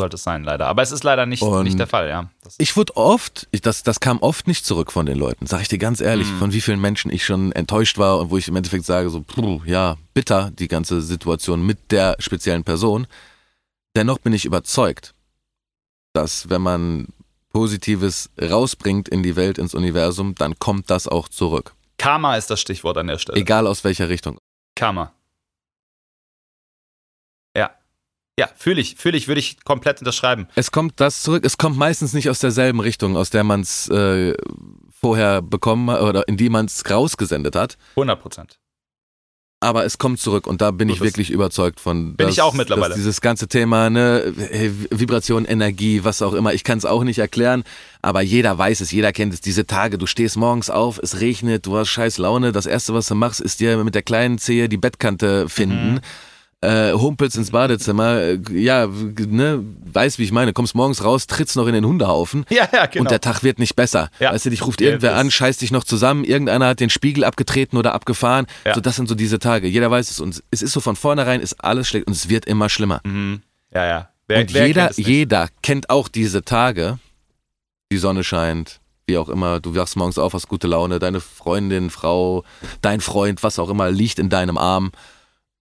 [0.00, 0.66] Sollte es sein, leider.
[0.66, 2.28] Aber es ist leider nicht, Und nicht der Fall, ja.
[2.58, 5.68] Ich wurde oft, ich, das, das kam oft nicht zurück von den Leuten, sag ich
[5.68, 6.38] dir ganz ehrlich, Mhm.
[6.38, 9.20] von wie vielen Menschen ich schon enttäuscht war und wo ich im Endeffekt sage, so,
[9.22, 13.06] puh, ja, bitter, die ganze Situation mit der speziellen Person.
[13.96, 15.14] Dennoch bin ich überzeugt,
[16.12, 17.06] dass wenn man
[17.52, 21.74] Positives rausbringt in die Welt, ins Universum, dann kommt das auch zurück.
[21.98, 23.38] Karma ist das Stichwort an der Stelle.
[23.38, 24.38] Egal aus welcher Richtung.
[24.76, 25.12] Karma.
[28.40, 30.48] Ja, fühle ich, fühle ich, würde ich komplett unterschreiben.
[30.54, 33.86] Es kommt das zurück, es kommt meistens nicht aus derselben Richtung, aus der man es
[33.90, 34.32] äh,
[34.98, 37.76] vorher bekommen hat oder in die man es rausgesendet hat.
[37.96, 38.58] 100 Prozent.
[39.62, 42.16] Aber es kommt zurück und da bin So ich wirklich überzeugt von.
[42.16, 42.88] Bin ich auch mittlerweile.
[42.88, 44.32] Dass dieses ganze Thema, ne,
[44.88, 47.64] Vibration, Energie, was auch immer, ich kann es auch nicht erklären,
[48.00, 49.42] aber jeder weiß es, jeder kennt es.
[49.42, 53.06] Diese Tage, du stehst morgens auf, es regnet, du hast scheiß Laune, das Erste, was
[53.06, 55.96] du machst, ist dir mit der kleinen Zehe die Bettkante finden.
[55.96, 56.00] Mhm.
[56.62, 61.56] Äh, humpelst ins Badezimmer, äh, ja, ne, weiß wie ich meine, kommst morgens raus, trittst
[61.56, 63.04] noch in den Hundehaufen Ja, ja, genau.
[63.04, 64.10] und der Tag wird nicht besser.
[64.18, 64.32] Ja.
[64.32, 67.78] Weißt du, dich ruft irgendwer an, scheißt dich noch zusammen, irgendeiner hat den Spiegel abgetreten
[67.78, 68.46] oder abgefahren.
[68.66, 68.74] Ja.
[68.74, 69.68] So, das sind so diese Tage.
[69.68, 72.44] Jeder weiß es und es ist so von vornherein, ist alles schlecht und es wird
[72.44, 73.00] immer schlimmer.
[73.04, 73.40] mhm.
[73.72, 74.08] Ja, ja.
[74.28, 76.98] Wer, und wer jeder, kennt jeder kennt auch diese Tage.
[77.90, 81.88] Die Sonne scheint, wie auch immer, du wachst morgens auf, hast gute Laune, deine Freundin,
[81.88, 82.44] Frau,
[82.82, 84.92] dein Freund, was auch immer, liegt in deinem Arm.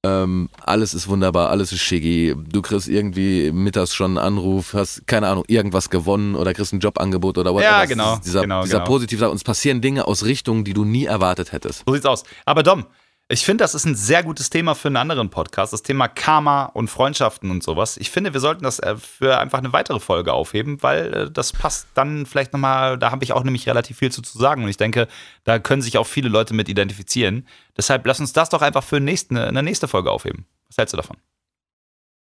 [0.06, 2.34] Ähm, alles ist wunderbar, alles ist schicki.
[2.38, 6.80] Du kriegst irgendwie mittags schon einen Anruf, hast, keine Ahnung, irgendwas gewonnen oder kriegst ein
[6.80, 7.70] Jobangebot oder whatever.
[7.70, 8.88] Ja, genau, Dieser, genau, dieser genau.
[8.88, 11.84] positive es passieren Dinge aus Richtungen, die du nie erwartet hättest.
[11.86, 12.24] So sieht's aus.
[12.46, 12.86] Aber Dom,
[13.32, 16.66] ich finde, das ist ein sehr gutes Thema für einen anderen Podcast, das Thema Karma
[16.66, 17.96] und Freundschaften und sowas.
[17.98, 21.54] Ich finde, wir sollten das äh, für einfach eine weitere Folge aufheben, weil äh, das
[21.54, 24.70] passt dann vielleicht nochmal, da habe ich auch nämlich relativ viel zu, zu sagen und
[24.70, 25.08] ich denke,
[25.44, 27.48] da können sich auch viele Leute mit identifizieren.
[27.78, 30.48] Deshalb lass uns das doch einfach für nächste, eine nächste Folge aufheben.
[30.68, 31.18] Was hältst du davon?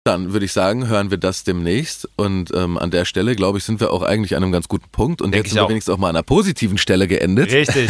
[0.05, 2.09] Dann würde ich sagen, hören wir das demnächst.
[2.17, 4.89] Und ähm, an der Stelle, glaube ich, sind wir auch eigentlich an einem ganz guten
[4.91, 5.21] Punkt.
[5.21, 5.69] Und Denk jetzt sind wir auch.
[5.69, 7.53] wenigstens auch mal an einer positiven Stelle geendet.
[7.53, 7.89] Richtig.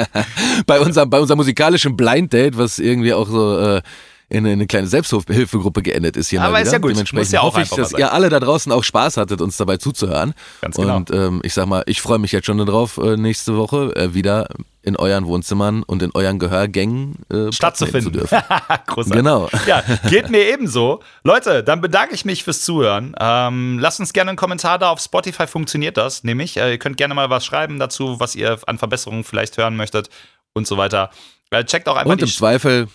[0.66, 3.82] bei, unserem, bei unserem musikalischen Blind Date, was irgendwie auch so äh,
[4.28, 6.90] in eine kleine Selbsthilfegruppe geendet ist hier Aber mal ist ja gut.
[6.90, 8.00] Dementsprechend ja auch hoffe ich, dass sein.
[8.00, 10.34] ihr alle da draußen auch Spaß hattet, uns dabei zuzuhören.
[10.60, 10.96] Ganz genau.
[10.96, 14.14] Und ähm, ich sag mal, ich freue mich jetzt schon darauf, äh, nächste Woche äh,
[14.14, 14.48] wieder
[14.82, 18.12] in euren Wohnzimmern und in euren Gehörgängen äh, stattzufinden.
[18.12, 18.38] zu dürfen.
[18.86, 19.12] Großartig.
[19.12, 19.48] Genau.
[19.66, 21.02] Ja, geht mir ebenso.
[21.22, 23.14] Leute, dann bedanke ich mich fürs Zuhören.
[23.20, 24.90] Ähm, lasst uns gerne einen Kommentar da.
[24.90, 26.56] Auf Spotify funktioniert das nämlich.
[26.56, 30.08] Äh, ihr könnt gerne mal was schreiben dazu, was ihr an Verbesserungen vielleicht hören möchtet
[30.52, 31.10] und so weiter.
[31.50, 32.88] Äh, checkt auch einfach Und im Zweifel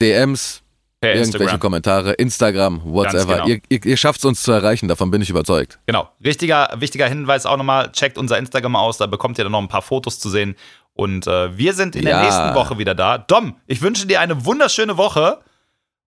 [0.00, 0.62] DMs,
[1.04, 1.60] per irgendwelche Instagram.
[1.60, 3.34] Kommentare, Instagram, whatever.
[3.34, 3.46] genau.
[3.46, 5.78] Ihr, ihr, ihr schafft es uns zu erreichen, davon bin ich überzeugt.
[5.86, 6.08] Genau.
[6.24, 9.68] Richtiger, wichtiger Hinweis auch nochmal: checkt unser Instagram aus, da bekommt ihr dann noch ein
[9.68, 10.56] paar Fotos zu sehen.
[10.94, 12.22] Und äh, wir sind in der Ja.
[12.22, 13.18] nächsten Woche wieder da.
[13.18, 15.40] Dom, ich wünsche dir eine wunderschöne Woche.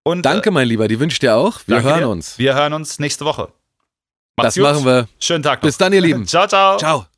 [0.03, 1.59] Und, Danke, mein Lieber, die wünsche ich dir auch.
[1.65, 2.09] Wir hören dir.
[2.09, 2.37] uns.
[2.39, 3.49] Wir hören uns nächste Woche.
[4.37, 5.07] Macht's Das machen wir.
[5.19, 5.67] Schönen Tag noch.
[5.67, 6.25] Bis dann, ihr Lieben.
[6.27, 6.77] Ciao, ciao.
[6.77, 7.16] Ciao.